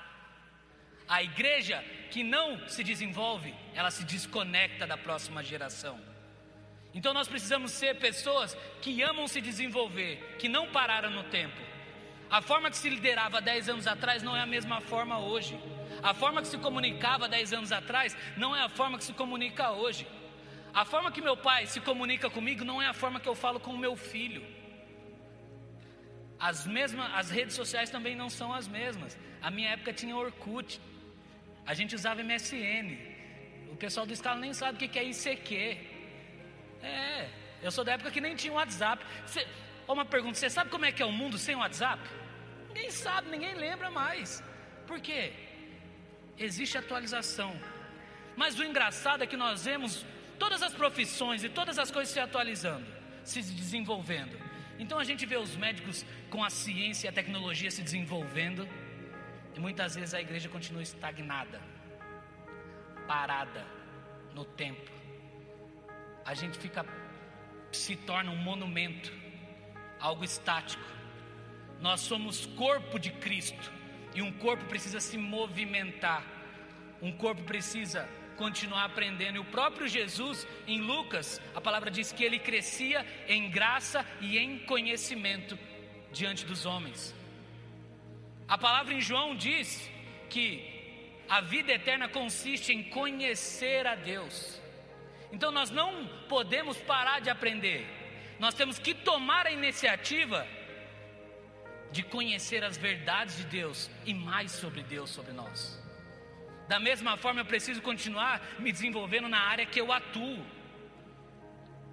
A 1.09 1.23
igreja 1.23 1.83
que 2.11 2.23
não 2.23 2.69
se 2.69 2.85
desenvolve, 2.85 3.55
ela 3.75 3.91
se 3.91 4.05
desconecta 4.05 4.87
da 4.87 4.99
próxima 4.99 5.43
geração. 5.43 5.99
Então 6.93 7.15
nós 7.15 7.29
precisamos 7.29 7.73
ser 7.73 7.95
pessoas 7.97 8.55
que 8.83 9.01
amam 9.01 9.27
se 9.27 9.41
desenvolver, 9.41 10.37
que 10.39 10.51
não 10.51 10.69
pararam 10.69 11.09
no 11.09 11.25
tempo. 11.25 11.63
A 12.29 12.43
forma 12.43 12.71
que 12.71 12.77
se 12.77 12.91
liderava 12.91 13.41
10 13.41 13.71
anos 13.71 13.87
atrás 13.87 14.23
não 14.23 14.37
é 14.37 14.43
a 14.43 14.53
mesma 14.55 14.83
forma 14.83 15.19
hoje. 15.19 15.59
A 16.03 16.15
forma 16.15 16.43
que 16.43 16.49
se 16.49 16.59
comunicava 16.59 17.29
10 17.29 17.53
anos 17.53 17.73
atrás 17.73 18.17
não 18.37 18.55
é 18.55 18.63
a 18.63 18.69
forma 18.69 18.99
que 18.99 19.05
se 19.05 19.13
comunica 19.13 19.71
hoje. 19.71 20.07
A 20.73 20.85
forma 20.85 21.11
que 21.11 21.21
meu 21.21 21.37
pai 21.37 21.67
se 21.67 21.81
comunica 21.81 22.31
comigo 22.31 22.65
não 22.65 22.81
é 22.81 22.87
a 22.87 22.93
forma 22.93 23.19
que 23.19 23.29
eu 23.29 23.35
falo 23.35 23.59
com 23.59 23.73
o 23.73 23.79
meu 23.79 23.97
filho. 23.97 24.45
As 26.39 26.67
mesmas, 26.67 27.11
as 27.15 27.31
redes 27.31 27.55
sociais 27.55 27.91
também 27.91 28.15
não 28.15 28.31
são 28.31 28.53
as 28.53 28.69
mesmas. 28.69 29.19
A 29.43 29.51
minha 29.51 29.71
época 29.71 29.93
tinha 29.93 30.17
Orkut. 30.17 30.81
A 31.67 31.75
gente 31.75 31.95
usava 31.95 32.23
MSN. 32.23 32.97
O 33.73 33.77
pessoal 33.77 34.07
do 34.07 34.13
escala 34.13 34.39
nem 34.39 34.55
sabe 34.55 34.77
o 34.77 34.89
que 34.89 34.99
é 34.99 35.05
ICQ. 35.05 35.55
É, 36.83 37.29
eu 37.61 37.71
sou 37.73 37.85
da 37.85 37.93
época 37.93 38.11
que 38.11 38.21
nem 38.21 38.37
tinha 38.37 38.53
WhatsApp. 38.53 39.05
Uma 39.89 40.05
pergunta: 40.05 40.39
você 40.39 40.49
sabe 40.49 40.71
como 40.71 40.85
é 40.85 40.93
que 40.93 41.03
é 41.03 41.07
o 41.07 41.13
mundo 41.13 41.37
sem 41.37 41.57
WhatsApp? 41.57 42.01
Ninguém 42.69 42.91
sabe, 42.91 43.31
ninguém 43.31 43.55
lembra 43.55 43.91
mais. 43.91 44.43
Por 44.87 45.01
quê? 45.01 45.48
Existe 46.39 46.79
atualização. 46.79 47.59
Mas 48.37 48.59
o 48.59 48.65
engraçado 48.65 49.23
é 49.23 49.27
que 49.27 49.37
nós 49.37 49.65
vemos 49.65 50.07
todas 50.39 50.63
as 50.63 50.73
profissões 50.73 51.43
e 51.43 51.49
todas 51.49 51.79
as 51.79 51.91
coisas 51.91 52.13
se 52.13 52.21
atualizando, 52.21 52.87
se 53.25 53.43
desenvolvendo. 53.43 54.39
Então 54.79 54.99
a 54.99 55.05
gente 55.05 55.27
vê 55.27 55.37
os 55.37 55.57
médicos 55.57 56.05
com 56.31 56.45
a 56.45 56.51
ciência 56.51 57.09
e 57.09 57.11
a 57.11 57.13
tecnologia 57.13 57.71
se 57.71 57.83
desenvolvendo, 57.83 58.69
e 59.57 59.61
muitas 59.61 59.97
vezes 59.97 60.15
a 60.15 60.21
igreja 60.21 60.49
continua 60.49 60.83
estagnada, 60.83 61.61
parada 63.09 63.67
no 64.33 64.45
tempo. 64.45 64.91
A 66.25 66.35
gente 66.35 66.57
fica 66.59 66.87
se 67.73 67.97
torna 67.97 68.31
um 68.31 68.37
monumento, 68.37 69.13
algo 69.99 70.25
estático. 70.25 70.85
Nós 71.81 72.01
somos 72.01 72.47
corpo 72.47 72.99
de 72.99 73.11
Cristo, 73.11 73.73
e 74.19 74.23
um 74.29 74.33
corpo 74.33 74.65
precisa 74.65 74.99
se 74.99 75.17
movimentar. 75.17 76.25
Um 77.01 77.13
corpo 77.13 77.43
precisa 77.45 78.01
continuar 78.37 78.85
aprendendo. 78.87 79.37
E 79.37 79.39
o 79.39 79.45
próprio 79.45 79.87
Jesus, 79.87 80.45
em 80.67 80.81
Lucas, 80.81 81.41
a 81.55 81.61
palavra 81.61 81.89
diz 81.89 82.11
que 82.11 82.25
ele 82.25 82.41
crescia 82.41 83.07
em 83.29 83.49
graça 83.49 84.05
e 84.21 84.37
em 84.37 84.59
conhecimento 84.73 85.57
diante 86.13 86.45
dos 86.45 86.67
homens. 86.67 87.15
A 88.49 88.59
palavra 88.59 88.93
em 88.93 89.01
João 89.01 89.37
diz 89.37 89.89
que 90.29 90.47
a 91.29 91.41
vida 91.41 91.71
eterna 91.71 92.09
consiste 92.09 92.73
em 92.73 92.83
conhecer 92.99 93.87
a 93.87 93.95
Deus. 93.95 94.61
Então 95.31 95.53
nós 95.53 95.71
não 95.71 96.09
podemos 96.29 96.77
parar 96.79 97.21
de 97.21 97.31
aprender. 97.31 97.87
Nós 98.41 98.55
temos 98.55 98.81
que 98.81 98.95
tomar 98.95 99.47
a 99.47 99.53
iniciativa 99.53 100.45
de 101.91 102.03
conhecer 102.03 102.63
as 102.65 102.77
verdades 102.77 103.37
de 103.37 103.45
Deus 103.45 103.91
e 104.05 104.13
mais 104.13 104.53
sobre 104.53 104.83
Deus 104.83 105.11
sobre 105.11 105.33
nós. 105.33 105.81
Da 106.69 106.79
mesma 106.79 107.17
forma, 107.17 107.41
eu 107.41 107.47
preciso 107.47 107.81
continuar 107.81 108.43
me 108.59 108.71
desenvolvendo 108.71 109.29
na 109.29 109.41
área 109.41 109.65
que 109.65 109.81
eu 109.81 109.91
atuo. 109.91 110.45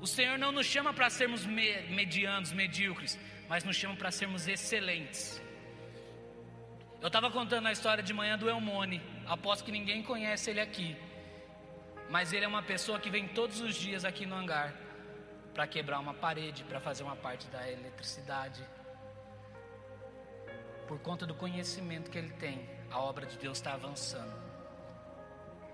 O 0.01 0.07
Senhor 0.07 0.37
não 0.37 0.51
nos 0.51 0.65
chama 0.65 0.93
para 0.93 1.09
sermos 1.09 1.45
medianos, 1.45 2.51
medíocres, 2.51 3.17
mas 3.47 3.63
nos 3.63 3.77
chama 3.77 3.95
para 3.95 4.11
sermos 4.11 4.47
excelentes. 4.47 5.41
Eu 7.01 7.07
estava 7.07 7.31
contando 7.31 7.67
a 7.67 7.71
história 7.71 8.03
de 8.03 8.13
manhã 8.13 8.37
do 8.37 8.49
Elmone, 8.49 9.01
aposto 9.25 9.63
que 9.63 9.71
ninguém 9.71 10.03
conhece 10.03 10.49
ele 10.49 10.59
aqui, 10.59 10.95
mas 12.09 12.33
ele 12.33 12.45
é 12.45 12.47
uma 12.47 12.63
pessoa 12.63 12.99
que 12.99 13.09
vem 13.09 13.27
todos 13.27 13.61
os 13.61 13.75
dias 13.75 14.03
aqui 14.03 14.25
no 14.25 14.35
hangar 14.35 14.73
para 15.53 15.65
quebrar 15.65 15.99
uma 15.99 16.13
parede, 16.13 16.63
para 16.65 16.81
fazer 16.81 17.03
uma 17.03 17.15
parte 17.15 17.47
da 17.47 17.71
eletricidade. 17.71 18.61
Por 20.87 20.99
conta 20.99 21.25
do 21.25 21.33
conhecimento 21.33 22.11
que 22.11 22.17
ele 22.17 22.31
tem, 22.33 22.69
a 22.91 22.99
obra 22.99 23.25
de 23.25 23.37
Deus 23.37 23.57
está 23.57 23.73
avançando. 23.73 24.33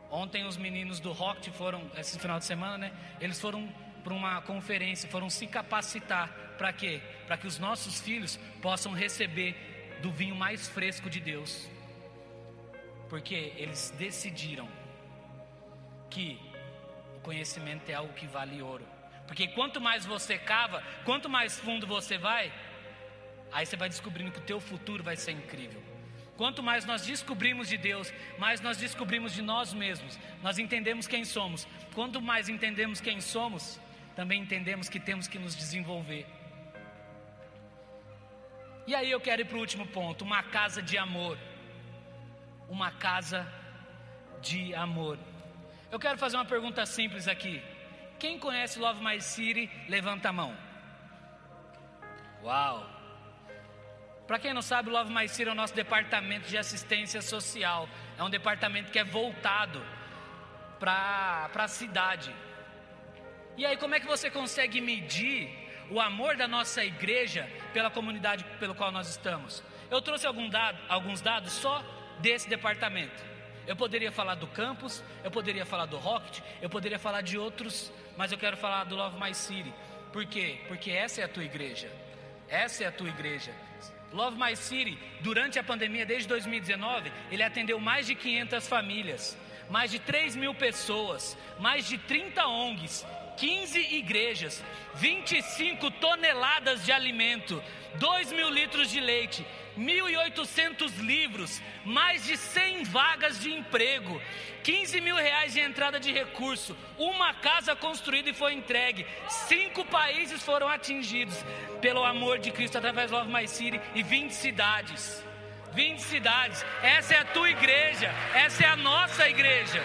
Ontem 0.10 0.46
os 0.46 0.58
meninos 0.58 1.00
do 1.00 1.12
Rocket 1.12 1.54
foram, 1.54 1.90
esse 1.98 2.20
final 2.20 2.40
de 2.40 2.46
semana, 2.46 2.78
né? 2.78 2.92
Eles 3.20 3.40
foram 3.40 3.68
para 4.04 4.14
uma 4.14 4.42
conferência, 4.42 5.10
foram 5.10 5.30
se 5.30 5.48
capacitar 5.48 6.30
para 6.58 6.74
quê? 6.74 7.02
Para 7.28 7.38
que 7.38 7.48
os 7.48 7.58
nossos 7.60 8.02
filhos 8.02 8.38
possam 8.62 8.94
receber 8.94 10.00
do 10.02 10.12
vinho 10.12 10.36
mais 10.36 10.68
fresco 10.68 11.10
de 11.10 11.20
Deus. 11.20 11.70
Porque 13.10 13.54
eles 13.56 13.94
decidiram 13.98 14.68
que 16.10 16.40
o 17.16 17.20
conhecimento 17.22 17.90
é 17.90 17.94
algo 17.94 18.14
que 18.14 18.28
vale 18.28 18.62
ouro. 18.62 18.86
Porque 19.28 19.48
quanto 19.50 19.80
mais 19.80 20.06
você 20.06 20.38
cava, 20.38 20.84
quanto 21.06 21.30
mais 21.30 21.58
fundo 21.58 21.88
você 21.88 22.18
vai, 22.18 22.52
aí 23.52 23.66
você 23.66 23.76
vai 23.76 23.90
descobrindo 23.90 24.32
que 24.32 24.40
o 24.40 24.44
teu 24.44 24.60
futuro 24.60 25.04
vai 25.04 25.16
ser 25.16 25.32
incrível. 25.32 25.82
Quanto 26.38 26.64
mais 26.64 26.86
nós 26.86 27.06
descobrimos 27.06 27.68
de 27.70 27.78
Deus, 27.78 28.12
mais 28.40 28.62
nós 28.62 28.78
descobrimos 28.78 29.34
de 29.34 29.42
nós 29.42 29.74
mesmos. 29.74 30.18
Nós 30.42 30.58
entendemos 30.58 31.08
quem 31.08 31.24
somos. 31.24 31.68
Quanto 31.94 32.22
mais 32.22 32.50
entendemos 32.50 33.00
quem 33.00 33.22
somos, 33.22 33.80
também 34.16 34.42
entendemos 34.42 34.90
que 34.90 35.00
temos 35.00 35.28
que 35.28 35.38
nos 35.38 35.56
desenvolver. 35.56 36.26
E 38.88 38.96
aí 38.96 39.12
eu 39.12 39.22
quero 39.22 39.42
ir 39.42 39.46
para 39.46 39.58
o 39.58 39.60
último 39.60 39.86
ponto: 39.86 40.24
uma 40.24 40.42
casa 40.42 40.82
de 40.82 40.98
amor. 40.98 41.38
Uma 42.68 42.92
casa 42.92 43.48
de 44.42 44.74
amor. 44.74 45.20
Eu 45.92 46.00
quero 46.00 46.18
fazer 46.18 46.38
uma 46.38 46.46
pergunta 46.46 46.86
simples 46.86 47.28
aqui. 47.28 47.62
Quem 48.18 48.40
conhece 48.40 48.80
Love 48.80 49.04
My 49.04 49.20
City, 49.22 49.70
levanta 49.88 50.30
a 50.30 50.34
mão. 50.34 50.56
Uau! 52.44 53.01
Para 54.32 54.40
quem 54.40 54.54
não 54.54 54.62
sabe, 54.62 54.90
o 54.90 54.94
Love 54.94 55.14
My 55.14 55.28
City 55.28 55.50
é 55.50 55.52
o 55.52 55.56
nosso 55.56 55.76
departamento 55.76 56.48
de 56.48 56.58
assistência 56.58 57.22
social. 57.22 57.90
É 58.18 58.24
um 58.24 58.30
departamento 58.30 58.90
que 58.90 58.98
é 58.98 59.04
voltado 59.04 59.86
para 60.80 61.50
a 61.54 61.68
cidade. 61.68 62.34
E 63.58 63.66
aí, 63.66 63.76
como 63.76 63.94
é 63.94 64.00
que 64.00 64.08
você 64.08 64.32
consegue 64.32 64.80
medir 64.80 65.50
o 65.90 66.00
amor 66.00 66.38
da 66.38 66.48
nossa 66.48 66.82
igreja 66.82 67.52
pela 67.74 67.90
comunidade 67.90 68.46
pelo 68.58 68.74
qual 68.74 68.90
nós 68.90 69.10
estamos? 69.10 69.62
Eu 69.90 70.02
trouxe 70.02 70.26
dado, 70.50 70.80
alguns 70.88 71.20
dados 71.20 71.52
só 71.52 71.84
desse 72.20 72.48
departamento. 72.48 73.22
Eu 73.68 73.76
poderia 73.76 74.14
falar 74.14 74.36
do 74.36 74.48
campus, 74.48 75.04
eu 75.26 75.30
poderia 75.30 75.66
falar 75.66 75.88
do 75.88 75.98
Rocket, 75.98 76.40
eu 76.62 76.70
poderia 76.70 76.98
falar 76.98 77.20
de 77.20 77.38
outros, 77.38 77.92
mas 78.16 78.32
eu 78.32 78.38
quero 78.38 78.56
falar 78.56 78.86
do 78.86 78.96
Love 78.96 79.22
My 79.22 79.36
City. 79.36 79.74
Por 80.14 80.26
quê? 80.26 80.62
Porque 80.70 80.90
essa 80.90 81.20
é 81.20 81.26
a 81.26 81.28
tua 81.28 81.44
igreja. 81.44 81.92
Essa 82.48 82.86
é 82.86 82.88
a 82.88 82.94
tua 82.94 83.10
igreja. 83.10 83.54
Love 84.14 84.38
My 84.38 84.56
City, 84.56 84.98
durante 85.22 85.58
a 85.58 85.64
pandemia, 85.64 86.06
desde 86.06 86.28
2019, 86.28 87.12
ele 87.32 87.44
atendeu 87.44 87.80
mais 87.80 88.06
de 88.06 88.16
500 88.16 88.68
famílias, 88.68 89.38
mais 89.70 89.90
de 89.90 90.00
3 90.00 90.36
mil 90.36 90.54
pessoas, 90.54 91.38
mais 91.60 91.88
de 91.88 91.98
30 91.98 92.46
ONGs, 92.46 93.06
15 93.38 93.80
igrejas, 93.96 94.64
25 94.96 95.90
toneladas 95.92 96.84
de 96.84 96.92
alimento, 96.92 97.64
2 97.96 98.32
mil 98.34 98.50
litros 98.50 98.90
de 98.90 99.00
leite, 99.00 99.46
1.800 99.82 100.98
livros, 101.00 101.62
mais 101.84 102.24
de 102.26 102.38
100 102.38 102.84
vagas 102.86 103.40
de 103.40 103.52
emprego, 103.52 104.22
15 104.64 105.02
mil 105.02 105.16
reais 105.16 105.54
de 105.54 105.60
entrada 105.60 106.00
de 106.00 106.12
recurso, 106.12 106.78
uma 106.98 107.34
casa 107.34 107.76
construída 107.76 108.30
e 108.30 108.34
foi 108.34 108.54
entregue, 108.54 109.06
cinco 109.28 109.84
países 109.86 110.44
foram 110.44 110.68
atingidos 110.68 111.38
pelo 111.82 112.04
amor 112.04 112.38
de 112.40 112.52
Cristo 112.52 112.78
através 112.78 113.10
do 113.10 113.18
Love 113.18 113.34
My 113.34 113.48
City 113.48 113.82
e 113.96 114.04
20 114.04 114.32
cidades. 114.32 115.24
20 115.74 116.00
cidades, 116.02 116.66
essa 116.84 117.14
é 117.14 117.20
a 117.20 117.26
tua 117.26 117.50
igreja, 117.50 118.14
essa 118.36 118.64
é 118.64 118.68
a 118.68 118.76
nossa 118.76 119.30
igreja. 119.30 119.82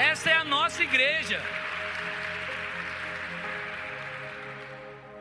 Essa 0.00 0.30
é 0.30 0.34
a 0.34 0.44
nossa 0.44 0.82
igreja. 0.82 1.42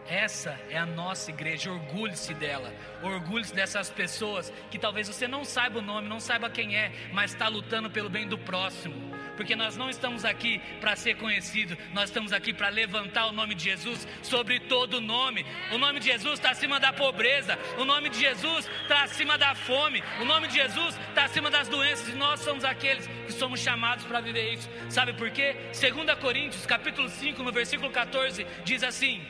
Essa 0.09 0.59
é 0.71 0.77
a 0.77 0.87
nossa 0.87 1.29
igreja, 1.29 1.71
orgulhe-se 1.71 2.33
dela, 2.33 2.73
orgulhe-se 3.03 3.53
dessas 3.53 3.91
pessoas 3.91 4.51
que 4.71 4.79
talvez 4.79 5.07
você 5.07 5.27
não 5.27 5.45
saiba 5.45 5.77
o 5.77 5.83
nome, 5.83 6.09
não 6.09 6.19
saiba 6.19 6.49
quem 6.49 6.75
é, 6.75 6.91
mas 7.13 7.31
está 7.31 7.47
lutando 7.47 7.91
pelo 7.91 8.09
bem 8.09 8.27
do 8.27 8.35
próximo, 8.35 8.95
porque 9.37 9.55
nós 9.55 9.77
não 9.77 9.87
estamos 9.87 10.25
aqui 10.25 10.59
para 10.81 10.95
ser 10.95 11.15
conhecido, 11.17 11.77
nós 11.93 12.05
estamos 12.05 12.33
aqui 12.33 12.51
para 12.51 12.69
levantar 12.69 13.27
o 13.27 13.31
nome 13.31 13.53
de 13.53 13.65
Jesus 13.65 14.07
sobre 14.23 14.59
todo 14.61 14.99
nome. 14.99 15.45
O 15.71 15.77
nome 15.77 15.99
de 15.99 16.07
Jesus 16.07 16.39
está 16.39 16.49
acima 16.49 16.79
da 16.79 16.91
pobreza, 16.91 17.55
o 17.77 17.85
nome 17.85 18.09
de 18.09 18.19
Jesus 18.19 18.67
está 18.81 19.03
acima 19.03 19.37
da 19.37 19.53
fome, 19.53 20.03
o 20.19 20.25
nome 20.25 20.47
de 20.47 20.55
Jesus 20.55 20.99
está 21.09 21.25
acima 21.25 21.51
das 21.51 21.67
doenças, 21.67 22.09
e 22.09 22.15
nós 22.15 22.39
somos 22.39 22.65
aqueles 22.65 23.05
que 23.27 23.31
somos 23.31 23.59
chamados 23.59 24.05
para 24.05 24.21
viver 24.21 24.53
isso. 24.53 24.67
Sabe 24.89 25.13
por 25.13 25.29
quê? 25.29 25.55
2 25.79 26.17
Coríntios, 26.17 26.65
capítulo 26.65 27.07
5, 27.07 27.43
no 27.43 27.51
versículo 27.51 27.91
14, 27.91 28.43
diz 28.65 28.81
assim: 28.81 29.23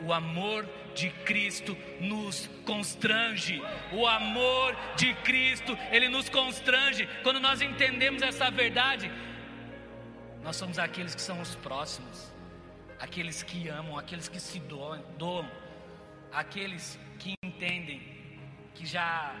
o 0.00 0.12
amor 0.12 0.68
de 0.94 1.10
Cristo 1.10 1.76
nos 2.00 2.48
constrange. 2.64 3.62
O 3.92 4.06
amor 4.06 4.76
de 4.96 5.14
Cristo, 5.14 5.76
ele 5.90 6.08
nos 6.08 6.28
constrange. 6.28 7.08
Quando 7.22 7.40
nós 7.40 7.60
entendemos 7.60 8.22
essa 8.22 8.50
verdade, 8.50 9.10
nós 10.42 10.56
somos 10.56 10.78
aqueles 10.78 11.14
que 11.14 11.22
são 11.22 11.40
os 11.40 11.54
próximos, 11.56 12.32
aqueles 12.98 13.42
que 13.42 13.68
amam, 13.68 13.98
aqueles 13.98 14.28
que 14.28 14.40
se 14.40 14.60
doam, 14.60 15.02
doam 15.18 15.48
aqueles 16.32 16.98
que 17.18 17.34
entendem 17.42 18.02
que 18.74 18.84
já 18.84 19.34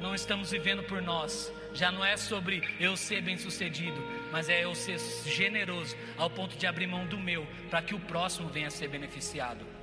não 0.00 0.14
estamos 0.14 0.50
vivendo 0.50 0.82
por 0.82 1.00
nós, 1.00 1.50
já 1.72 1.90
não 1.90 2.04
é 2.04 2.16
sobre 2.16 2.62
eu 2.78 2.96
ser 2.96 3.22
bem-sucedido, 3.22 3.98
mas 4.30 4.48
é 4.48 4.64
eu 4.64 4.74
ser 4.74 4.98
generoso 5.24 5.96
ao 6.18 6.28
ponto 6.28 6.56
de 6.56 6.66
abrir 6.66 6.86
mão 6.86 7.06
do 7.06 7.18
meu 7.18 7.46
para 7.70 7.80
que 7.80 7.94
o 7.94 8.00
próximo 8.00 8.48
venha 8.48 8.68
a 8.68 8.70
ser 8.70 8.88
beneficiado. 8.88 9.75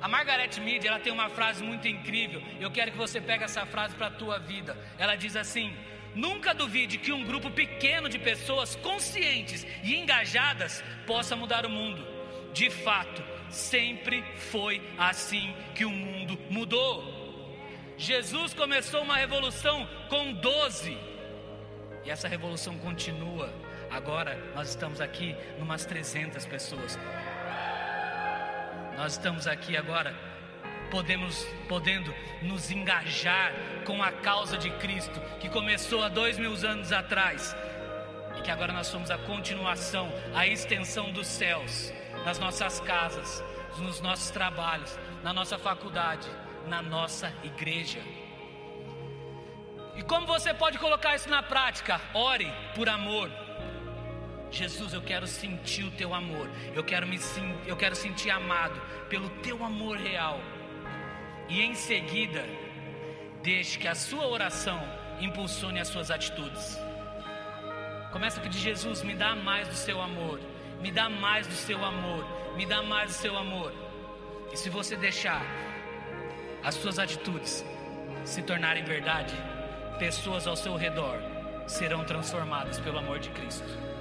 A 0.00 0.08
Margaret 0.08 0.60
Mead, 0.60 0.86
ela 0.86 1.00
tem 1.00 1.12
uma 1.12 1.28
frase 1.28 1.62
muito 1.62 1.88
incrível. 1.88 2.40
Eu 2.60 2.70
quero 2.70 2.92
que 2.92 2.96
você 2.96 3.20
pegue 3.20 3.44
essa 3.44 3.66
frase 3.66 3.94
para 3.96 4.06
a 4.06 4.10
tua 4.10 4.38
vida. 4.38 4.76
Ela 4.96 5.16
diz 5.16 5.34
assim: 5.34 5.76
Nunca 6.14 6.54
duvide 6.54 6.98
que 6.98 7.12
um 7.12 7.24
grupo 7.24 7.50
pequeno 7.50 8.08
de 8.08 8.18
pessoas 8.18 8.76
conscientes 8.76 9.66
e 9.82 9.96
engajadas 9.96 10.82
possa 11.06 11.34
mudar 11.34 11.66
o 11.66 11.70
mundo. 11.70 12.06
De 12.52 12.70
fato, 12.70 13.22
sempre 13.50 14.22
foi 14.36 14.82
assim 14.96 15.54
que 15.74 15.84
o 15.84 15.90
mundo 15.90 16.38
mudou. 16.48 17.18
Jesus 17.96 18.54
começou 18.54 19.02
uma 19.02 19.16
revolução 19.16 19.88
com 20.08 20.32
12. 20.32 20.96
E 22.04 22.10
essa 22.10 22.28
revolução 22.28 22.78
continua. 22.78 23.52
Agora 23.90 24.36
nós 24.54 24.68
estamos 24.68 25.00
aqui 25.00 25.34
numas 25.58 25.84
300 25.84 26.46
pessoas. 26.46 26.98
Nós 28.98 29.12
estamos 29.12 29.46
aqui 29.46 29.76
agora 29.76 30.12
podemos 30.90 31.46
podendo 31.68 32.12
nos 32.42 32.68
engajar 32.72 33.52
com 33.86 34.02
a 34.02 34.10
causa 34.10 34.58
de 34.58 34.72
Cristo 34.72 35.20
que 35.38 35.48
começou 35.48 36.02
há 36.02 36.08
dois 36.08 36.36
mil 36.36 36.52
anos 36.66 36.90
atrás 36.90 37.54
e 38.36 38.42
que 38.42 38.50
agora 38.50 38.72
nós 38.72 38.88
somos 38.88 39.08
a 39.08 39.16
continuação, 39.16 40.12
a 40.34 40.48
extensão 40.48 41.12
dos 41.12 41.28
céus 41.28 41.92
nas 42.24 42.40
nossas 42.40 42.80
casas, 42.80 43.40
nos 43.78 44.00
nossos 44.00 44.30
trabalhos, 44.30 44.98
na 45.22 45.32
nossa 45.32 45.56
faculdade, 45.56 46.28
na 46.66 46.82
nossa 46.82 47.32
igreja. 47.44 48.00
E 49.94 50.02
como 50.02 50.26
você 50.26 50.52
pode 50.52 50.76
colocar 50.76 51.14
isso 51.14 51.30
na 51.30 51.40
prática? 51.40 52.00
Ore 52.14 52.52
por 52.74 52.88
amor. 52.88 53.30
Jesus, 54.50 54.92
eu 54.92 55.02
quero 55.02 55.26
sentir 55.26 55.84
o 55.84 55.90
teu 55.90 56.14
amor. 56.14 56.48
Eu 56.74 56.82
quero 56.82 57.06
me 57.06 57.18
eu 57.66 57.76
quero 57.76 57.94
sentir 57.94 58.30
amado 58.30 58.80
pelo 59.08 59.28
teu 59.40 59.64
amor 59.64 59.96
real. 59.96 60.40
E 61.48 61.62
em 61.62 61.74
seguida, 61.74 62.44
deixe 63.42 63.78
que 63.78 63.88
a 63.88 63.94
sua 63.94 64.26
oração 64.26 64.80
impulsione 65.20 65.80
as 65.80 65.88
suas 65.88 66.10
atitudes. 66.10 66.78
Começa 68.12 68.40
a 68.40 68.42
pedir 68.42 68.58
Jesus, 68.58 69.02
me 69.02 69.14
dá 69.14 69.34
mais 69.34 69.68
do 69.68 69.74
seu 69.74 70.00
amor. 70.00 70.40
Me 70.80 70.90
dá 70.90 71.08
mais 71.08 71.46
do 71.46 71.54
seu 71.54 71.84
amor. 71.84 72.24
Me 72.56 72.64
dá 72.64 72.82
mais 72.82 73.10
do 73.10 73.14
seu 73.14 73.36
amor. 73.36 73.72
E 74.52 74.56
se 74.56 74.70
você 74.70 74.96
deixar 74.96 75.42
as 76.62 76.74
suas 76.74 76.98
atitudes 76.98 77.64
se 78.24 78.42
tornarem 78.42 78.84
verdade, 78.84 79.34
pessoas 79.98 80.46
ao 80.46 80.56
seu 80.56 80.74
redor 80.76 81.18
serão 81.66 82.04
transformadas 82.04 82.78
pelo 82.80 82.98
amor 82.98 83.18
de 83.18 83.30
Cristo. 83.30 83.97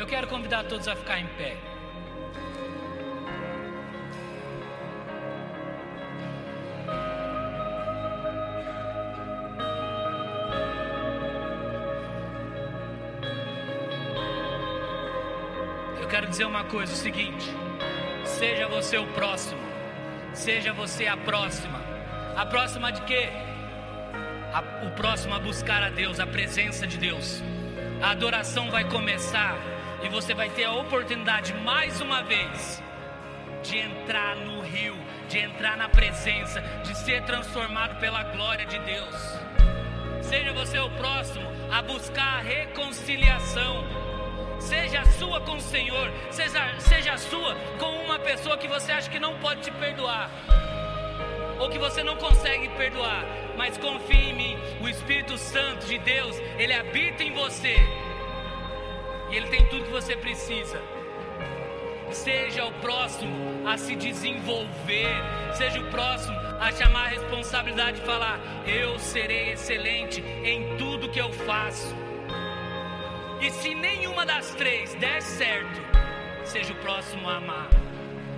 Eu 0.00 0.06
quero 0.06 0.26
convidar 0.28 0.64
todos 0.64 0.88
a 0.88 0.96
ficar 0.96 1.20
em 1.20 1.26
pé. 1.26 1.58
Eu 16.00 16.08
quero 16.08 16.28
dizer 16.28 16.46
uma 16.46 16.64
coisa: 16.64 16.94
o 16.94 16.96
seguinte, 16.96 17.54
seja 18.24 18.66
você 18.68 18.96
o 18.96 19.06
próximo 19.08 19.60
Seja 20.32 20.72
você 20.72 21.06
a 21.06 21.16
próxima. 21.18 21.78
A 22.34 22.46
próxima 22.46 22.90
de 22.90 23.02
quê? 23.02 23.28
A, 24.50 24.86
o 24.86 24.90
próximo 24.92 25.34
a 25.34 25.38
buscar 25.38 25.82
a 25.82 25.90
Deus, 25.90 26.18
a 26.18 26.26
presença 26.26 26.86
de 26.86 26.96
Deus. 26.96 27.42
A 28.00 28.12
adoração 28.12 28.70
vai 28.70 28.88
começar 28.88 29.58
e 30.02 30.08
você 30.08 30.34
vai 30.34 30.48
ter 30.50 30.64
a 30.64 30.72
oportunidade 30.72 31.52
mais 31.54 32.00
uma 32.00 32.22
vez 32.22 32.82
de 33.62 33.78
entrar 33.78 34.36
no 34.36 34.60
rio, 34.62 34.96
de 35.28 35.38
entrar 35.38 35.76
na 35.76 35.88
presença, 35.88 36.60
de 36.82 36.96
ser 36.96 37.22
transformado 37.24 37.98
pela 38.00 38.22
glória 38.24 38.64
de 38.66 38.78
Deus. 38.80 39.14
Seja 40.22 40.52
você 40.52 40.78
o 40.78 40.90
próximo 40.90 41.46
a 41.70 41.82
buscar 41.82 42.38
a 42.38 42.40
reconciliação. 42.40 43.84
Seja 44.58 45.00
a 45.00 45.06
sua 45.06 45.40
com 45.40 45.56
o 45.56 45.60
Senhor, 45.60 46.12
seja, 46.30 46.78
seja 46.78 47.12
a 47.14 47.18
sua 47.18 47.54
com 47.78 48.04
uma 48.04 48.18
pessoa 48.18 48.58
que 48.58 48.68
você 48.68 48.92
acha 48.92 49.10
que 49.10 49.18
não 49.18 49.38
pode 49.38 49.62
te 49.62 49.70
perdoar, 49.70 50.30
ou 51.58 51.70
que 51.70 51.78
você 51.78 52.02
não 52.02 52.16
consegue 52.16 52.68
perdoar, 52.70 53.24
mas 53.56 53.78
confie 53.78 54.30
em 54.30 54.34
mim, 54.34 54.58
o 54.82 54.88
Espírito 54.88 55.38
Santo 55.38 55.86
de 55.86 55.98
Deus, 55.98 56.38
ele 56.58 56.74
habita 56.74 57.22
em 57.22 57.32
você, 57.32 57.76
e 59.30 59.36
ele 59.36 59.48
tem 59.48 59.64
tudo 59.66 59.84
que 59.84 59.90
você 59.90 60.16
precisa. 60.16 60.80
Seja 62.10 62.64
o 62.64 62.72
próximo 62.74 63.68
a 63.68 63.78
se 63.78 63.94
desenvolver, 63.94 65.14
seja 65.54 65.80
o 65.80 65.90
próximo 65.90 66.36
a 66.58 66.72
chamar 66.72 67.04
a 67.04 67.08
responsabilidade 67.08 68.00
e 68.00 68.04
falar: 68.04 68.40
Eu 68.66 68.98
serei 68.98 69.52
excelente 69.52 70.20
em 70.20 70.76
tudo 70.76 71.08
que 71.08 71.20
eu 71.20 71.32
faço. 71.32 71.94
E 73.40 73.50
se 73.50 73.74
nenhuma 73.74 74.26
das 74.26 74.50
três 74.54 74.94
der 74.96 75.22
certo, 75.22 75.80
seja 76.44 76.72
o 76.72 76.76
próximo 76.76 77.28
a 77.28 77.36
amar, 77.36 77.70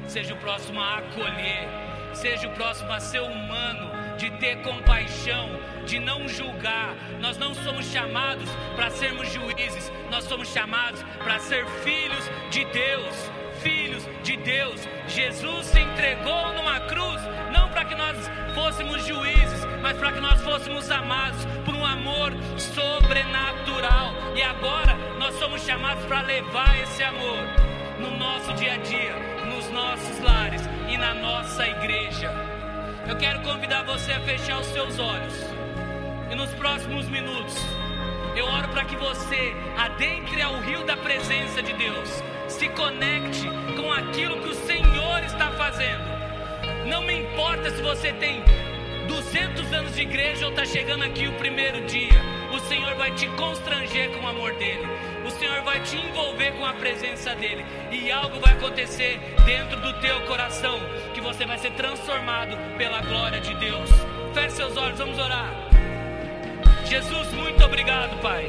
seja 0.07 0.35
o 0.35 0.37
próximo 0.37 0.81
a 0.81 0.99
acolher, 0.99 1.69
seja 2.13 2.47
o 2.47 2.53
próximo 2.53 2.93
a 2.93 3.01
ser 3.01 3.21
humano, 3.21 3.91
de 4.17 4.31
ter 4.39 4.57
compaixão, 4.63 5.51
de 5.87 5.99
não 5.99 6.29
julgar. 6.29 6.95
Nós 7.21 7.39
não 7.39 7.55
somos 7.55 7.87
chamados 7.87 8.49
para 8.77 8.91
sermos 8.91 9.31
juízes, 9.33 9.93
nós 10.11 10.25
somos 10.25 10.49
chamados 10.49 11.03
para 11.19 11.39
ser 11.39 11.67
filhos 11.85 12.31
de 12.51 12.65
Deus. 12.67 13.31
Filhos 13.63 14.09
de 14.25 14.37
Deus, 14.39 14.89
Jesus 15.07 15.67
se 15.67 15.79
entregou 15.79 16.53
numa 16.55 16.81
cruz, 16.81 17.23
não 17.53 17.69
para 17.69 17.85
que 17.85 17.95
nós 17.95 18.17
fôssemos 18.57 19.07
juízes, 19.07 19.65
mas 19.81 19.97
para 19.99 20.11
que 20.11 20.21
nós 20.21 20.41
fôssemos 20.43 20.91
amados 20.91 21.45
por 21.65 21.73
um 21.73 21.87
amor 21.87 22.33
sobrenatural. 22.57 24.15
E 24.35 24.43
agora 24.43 24.97
nós 25.17 25.35
somos 25.37 25.63
chamados 25.63 26.05
para 26.07 26.23
levar 26.23 26.77
esse 26.83 27.05
amor 27.05 27.39
no 28.01 28.17
nosso 28.19 28.53
dia 28.55 28.75
a 28.75 28.77
dia, 28.79 29.15
nos 29.47 29.71
nossos 29.71 30.19
lares 30.19 30.63
e 30.89 30.97
na 30.97 31.15
nossa 31.15 31.65
igreja. 31.65 32.52
Eu 33.09 33.17
quero 33.17 33.41
convidar 33.41 33.83
você 33.83 34.13
a 34.13 34.21
fechar 34.21 34.61
os 34.61 34.67
seus 34.67 34.99
olhos. 34.99 35.35
E 36.31 36.35
nos 36.35 36.51
próximos 36.55 37.09
minutos, 37.09 37.57
eu 38.37 38.47
oro 38.47 38.69
para 38.69 38.85
que 38.85 38.97
você 38.97 39.55
adentre 39.77 40.41
ao 40.41 40.61
rio 40.61 40.85
da 40.85 40.97
presença 40.97 41.63
de 41.63 41.73
Deus, 41.73 42.23
se 42.49 42.69
conecte 42.71 43.49
com 43.77 43.93
aquilo 43.93 44.41
que 44.41 44.49
o 44.49 44.55
Senhor 44.55 45.25
está 45.25 45.51
fazendo. 45.53 46.05
Não 46.87 47.03
me 47.03 47.21
importa 47.21 47.71
se 47.71 47.83
você 47.83 48.13
tem 48.13 48.43
200 49.09 49.73
anos 49.73 49.95
de 49.95 50.03
igreja 50.03 50.47
ou 50.47 50.53
está 50.53 50.65
chegando 50.65 51.05
aqui 51.05 51.27
o 51.27 51.33
primeiro 51.35 51.85
dia, 51.87 52.21
o 52.53 52.61
Senhor 52.61 52.95
vai 52.95 53.11
te 53.13 53.27
constranger 53.29 54.11
com 54.11 54.25
o 54.25 54.29
amor 54.29 54.55
dele, 54.55 54.87
o 55.27 55.31
Senhor 55.31 55.63
vai 55.63 55.81
te 55.81 55.97
envolver 55.97 56.53
com 56.53 56.65
a 56.65 56.73
presença 56.75 57.35
dele, 57.35 57.65
e 57.91 58.11
algo 58.13 58.39
vai 58.41 58.53
acontecer 58.53 59.19
dentro 59.45 59.81
do 59.81 59.93
teu 60.01 60.21
coração, 60.23 60.79
que 61.15 61.21
você 61.43 61.47
vai 61.47 61.59
ser 61.59 61.73
transformado 61.73 62.57
pela 62.79 63.01
glória 63.01 63.41
de 63.41 63.53
Deus. 63.55 63.91
Feche 64.33 64.51
seus 64.51 64.77
olhos, 64.77 64.97
vamos 64.97 65.19
orar. 65.19 65.51
Jesus, 66.85 67.33
muito 67.33 67.65
obrigado, 67.65 68.17
Pai. 68.21 68.49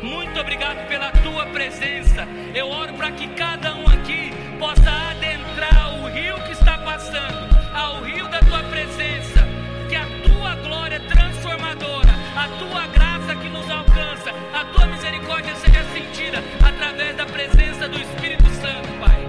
Muito 0.00 0.38
obrigado 0.38 0.86
pela 0.86 1.10
tua 1.10 1.46
presença. 1.46 2.28
Eu 2.54 2.68
oro 2.68 2.94
para 2.94 3.10
que 3.10 3.26
cada 3.34 3.74
um 3.74 3.84
aqui 3.88 4.30
possa 4.60 5.10
adentrar 5.10 6.00
o 6.00 6.08
rio 6.08 6.36
que 6.44 6.52
está 6.52 6.78
passando, 6.78 7.48
ao 7.74 8.00
rio 8.02 8.28
da 8.28 8.38
tua 8.38 8.62
presença. 8.62 9.40
Que 9.88 9.96
a 9.96 10.06
tua 10.22 10.54
glória 10.62 11.00
transformadora, 11.00 12.12
a 12.36 12.48
tua 12.60 12.86
graça 12.86 13.34
que 13.34 13.48
nos 13.48 13.68
alcança, 13.68 14.30
a 14.54 14.64
tua 14.66 14.86
misericórdia 14.86 15.56
seja 15.56 15.82
sentida 15.92 16.38
através 16.64 17.16
da 17.16 17.26
presença 17.26 17.88
do 17.88 18.00
Espírito 18.00 18.48
Santo, 18.50 18.88
Pai. 19.00 19.26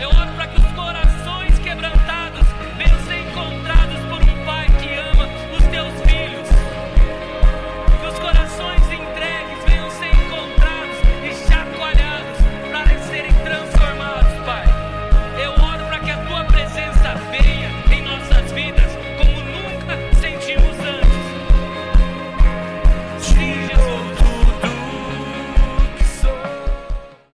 Eu 0.00 0.08
oro 0.08 0.32
para 0.32 0.48
que 0.48 0.58
os 0.58 0.72
corações 0.72 1.07